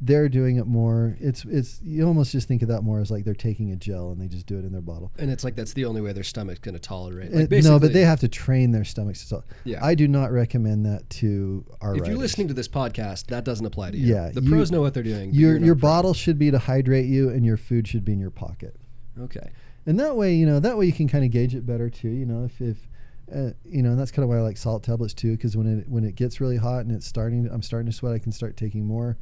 [0.00, 3.24] they're doing it more it's it's you almost just think of that more as like
[3.24, 5.54] they're taking a gel and they just do it in their bottle And it's like
[5.54, 7.32] that's the only way their stomach's going to tolerate.
[7.32, 9.82] Like no but they have to train their stomachs to Yeah.
[9.84, 13.64] i do not recommend that to our if you're listening to this podcast, that doesn't
[13.64, 14.14] apply to you.
[14.14, 15.32] Yeah, the you- pros know what they're doing.
[15.32, 15.88] your your pro.
[15.88, 18.74] bottle should be to hydrate you and your food should be in your pocket
[19.18, 19.48] Okay.
[19.86, 22.08] and that way you know that way you can kind of gauge it better too
[22.10, 22.88] you know if, if
[23.32, 25.78] uh, you know and that's kind of why i like salt tablets too because when
[25.78, 28.32] it when it gets really hot and it's starting i'm starting to sweat i can
[28.32, 29.16] start taking more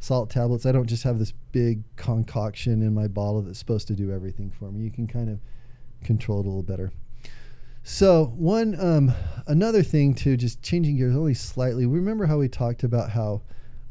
[0.00, 0.66] salt tablets.
[0.66, 4.50] I don't just have this big concoction in my bottle that's supposed to do everything
[4.50, 4.84] for me.
[4.84, 5.40] You can kind of
[6.04, 6.92] control it a little better.
[7.82, 9.12] So one um,
[9.46, 13.42] another thing too just changing gears only slightly remember how we talked about how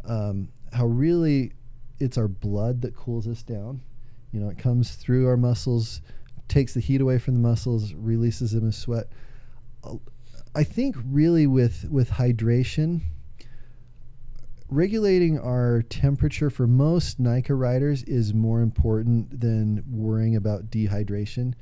[0.06, 1.54] um, how really
[2.00, 3.82] it's our blood that cools us down?
[4.32, 6.02] You know, it comes through our muscles,
[6.48, 9.08] takes the heat away from the muscles, releases them as sweat.
[10.56, 13.02] I think really with with hydration,
[14.70, 21.54] regulating our temperature for most NICA riders is more important than worrying about dehydration,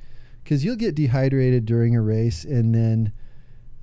[0.42, 3.12] because you'll get dehydrated during a race and then,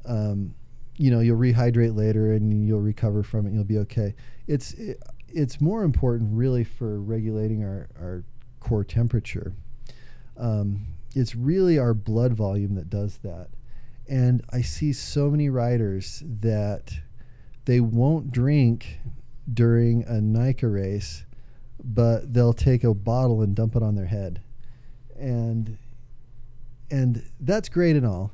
[0.05, 0.55] um,
[0.97, 3.49] you know, you'll rehydrate later and you'll recover from it.
[3.49, 4.15] and You'll be okay.
[4.47, 8.23] It's it, it's more important really for regulating our our
[8.59, 9.53] core temperature.
[10.37, 13.49] Um, it's really our blood volume that does that.
[14.07, 16.93] And I see so many riders that
[17.65, 18.99] they won't drink
[19.51, 21.25] during a NICA race,
[21.83, 24.41] but they'll take a bottle and dump it on their head.
[25.17, 25.77] And
[26.91, 28.31] and that's great and all.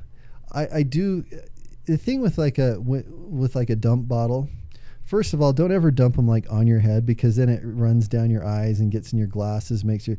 [0.52, 1.24] I, I do
[1.86, 4.48] the thing with like a with like a dump bottle.
[5.04, 8.06] First of all, don't ever dump them like on your head because then it runs
[8.06, 10.16] down your eyes and gets in your glasses, makes you.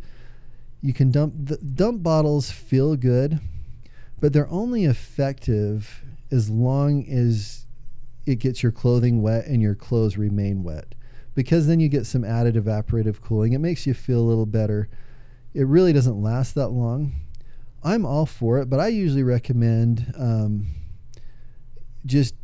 [0.81, 3.39] You can dump the dump bottles feel good,
[4.21, 7.65] but they're only effective as long as
[8.25, 10.95] it gets your clothing wet and your clothes remain wet,
[11.35, 13.51] because then you get some added evaporative cooling.
[13.51, 14.87] It makes you feel a little better.
[15.53, 17.13] It really doesn't last that long.
[17.83, 20.67] I'm all for it, but I usually recommend um,
[22.05, 22.35] just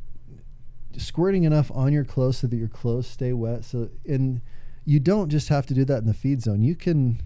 [0.97, 3.63] squirting enough on your clothes so that your clothes stay wet.
[3.63, 4.41] So, and
[4.83, 6.63] you don't just have to do that in the feed zone.
[6.63, 7.21] You can,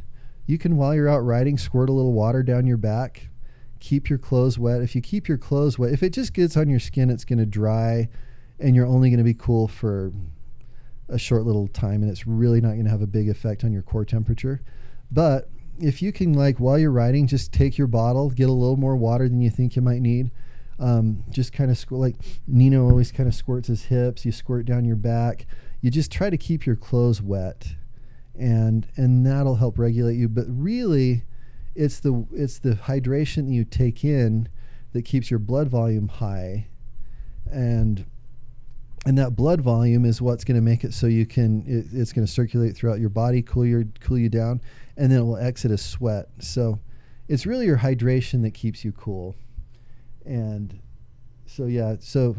[0.45, 3.29] you can while you're out riding, squirt a little water down your back.
[3.81, 4.81] Keep your clothes wet.
[4.81, 7.39] If you keep your clothes wet, if it just gets on your skin, it's going
[7.39, 8.07] to dry,
[8.59, 10.13] and you're only going to be cool for
[11.09, 13.73] a short little time, and it's really not going to have a big effect on
[13.73, 14.61] your core temperature.
[15.11, 18.77] But if you can, like, while you're riding, just take your bottle, get a little
[18.77, 20.31] more water than you think you might need.
[20.79, 22.15] Um, just kind of squirt like
[22.47, 24.25] Nino always kind of squirts his hips.
[24.25, 25.45] You squirt down your back.
[25.81, 27.67] You just try to keep your clothes wet,
[28.37, 30.27] and and that'll help regulate you.
[30.27, 31.23] But really,
[31.75, 34.49] it's the it's the hydration that you take in
[34.93, 36.67] that keeps your blood volume high,
[37.51, 38.05] and
[39.05, 42.13] and that blood volume is what's going to make it so you can it, it's
[42.13, 44.61] going to circulate throughout your body cool your cool you down
[44.97, 46.29] and then it will exit as sweat.
[46.39, 46.79] So
[47.27, 49.35] it's really your hydration that keeps you cool.
[50.25, 50.79] And
[51.51, 52.35] so yeah so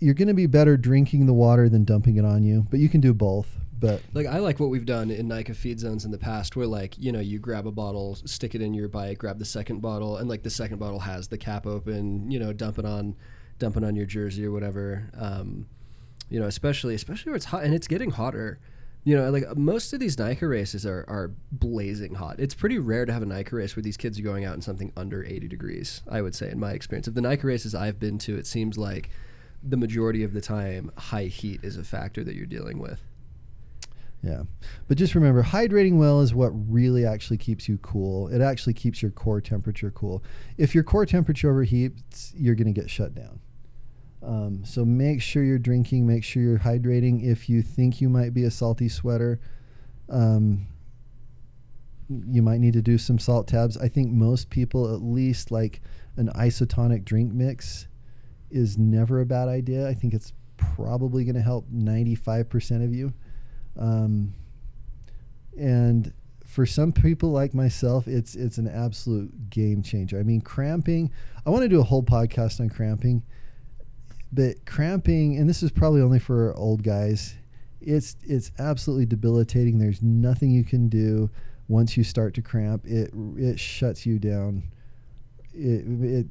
[0.00, 2.88] you're going to be better drinking the water than dumping it on you but you
[2.88, 6.10] can do both but like I like what we've done in NICA feed zones in
[6.10, 9.18] the past, where like you know you grab a bottle, stick it in your bike,
[9.18, 12.54] grab the second bottle, and like the second bottle has the cap open, you know,
[12.54, 13.14] dump it on
[13.58, 15.10] dumping on your jersey or whatever.
[15.18, 15.66] Um,
[16.30, 18.58] you know, especially especially where it's hot and it's getting hotter.
[19.06, 22.40] You know, like most of these NICA races are, are blazing hot.
[22.40, 24.62] It's pretty rare to have a NICA race where these kids are going out in
[24.62, 27.06] something under 80 degrees, I would say, in my experience.
[27.06, 29.10] Of the NICA races I've been to, it seems like
[29.62, 32.98] the majority of the time, high heat is a factor that you're dealing with.
[34.24, 34.44] Yeah.
[34.88, 38.28] But just remember, hydrating well is what really actually keeps you cool.
[38.28, 40.24] It actually keeps your core temperature cool.
[40.56, 43.40] If your core temperature overheats, you're going to get shut down.
[44.22, 47.22] Um, so make sure you're drinking, make sure you're hydrating.
[47.22, 49.40] If you think you might be a salty sweater,
[50.08, 50.66] um,
[52.08, 53.76] you might need to do some salt tabs.
[53.76, 55.82] I think most people, at least like
[56.16, 57.88] an isotonic drink mix,
[58.50, 59.86] is never a bad idea.
[59.86, 63.12] I think it's probably going to help 95% of you.
[63.78, 64.34] Um,
[65.58, 66.12] and
[66.46, 70.18] for some people like myself, it's it's an absolute game changer.
[70.18, 71.10] I mean, cramping.
[71.46, 73.22] I want to do a whole podcast on cramping
[74.34, 77.36] but cramping, and this is probably only for old guys,
[77.80, 79.78] it's it's absolutely debilitating.
[79.78, 81.30] There's nothing you can do
[81.68, 82.84] once you start to cramp.
[82.84, 84.64] It it shuts you down.
[85.52, 86.26] It it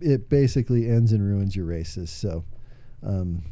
[0.00, 2.10] it basically ends and ruins your races.
[2.10, 2.44] So,
[3.04, 3.44] um,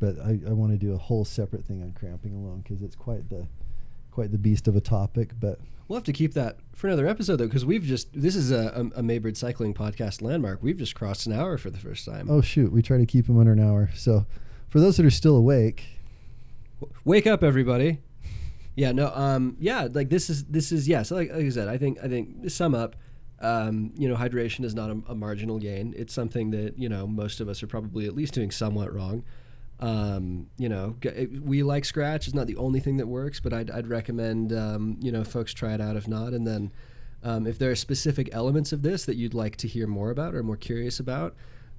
[0.00, 2.96] but I, I want to do a whole separate thing on cramping alone because it's
[2.96, 3.46] quite the
[4.10, 5.32] quite the beast of a topic.
[5.40, 8.50] But We'll have to keep that for another episode though, because we've just this is
[8.50, 10.62] a, a, a Maybird Cycling podcast landmark.
[10.62, 12.30] We've just crossed an hour for the first time.
[12.30, 13.90] oh shoot, we try to keep them under an hour.
[13.94, 14.26] So,
[14.68, 15.84] for those that are still awake,
[17.04, 18.00] Wake up, everybody!
[18.76, 21.78] Yeah, no, um, yeah, like this is this is yes, like, like I said, I
[21.78, 22.96] think I think to sum up,
[23.40, 25.94] um, you know, hydration is not a, a marginal gain.
[25.96, 29.24] It's something that you know most of us are probably at least doing somewhat wrong.
[29.80, 30.96] Um, you know,
[31.42, 32.26] we like Skratch.
[32.26, 35.52] It's not the only thing that works, but I'd, I'd recommend um, you know folks
[35.52, 36.72] try it out if not, and then
[37.22, 40.34] um, if there are specific elements of this that you'd like to hear more about
[40.34, 41.34] or more curious about,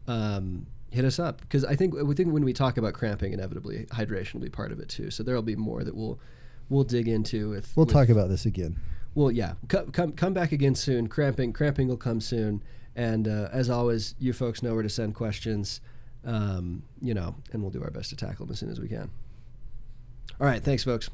[0.08, 3.86] um, hit us up because I think we think when we talk about cramping, inevitably
[3.92, 5.10] hydration will be part of it too.
[5.10, 6.20] So there'll be more that we'll
[6.70, 7.50] we'll dig into.
[7.52, 8.78] With we'll with- talk about this again.
[9.16, 11.08] well, yeah, come come come back again soon.
[11.08, 12.62] Cramping cramping will come soon,
[12.96, 15.80] and uh, as always, you folks know where to send questions.
[16.26, 18.88] Um, you know, and we'll do our best to tackle them as soon as we
[18.88, 19.10] can.
[20.40, 21.10] All right, thanks, folks.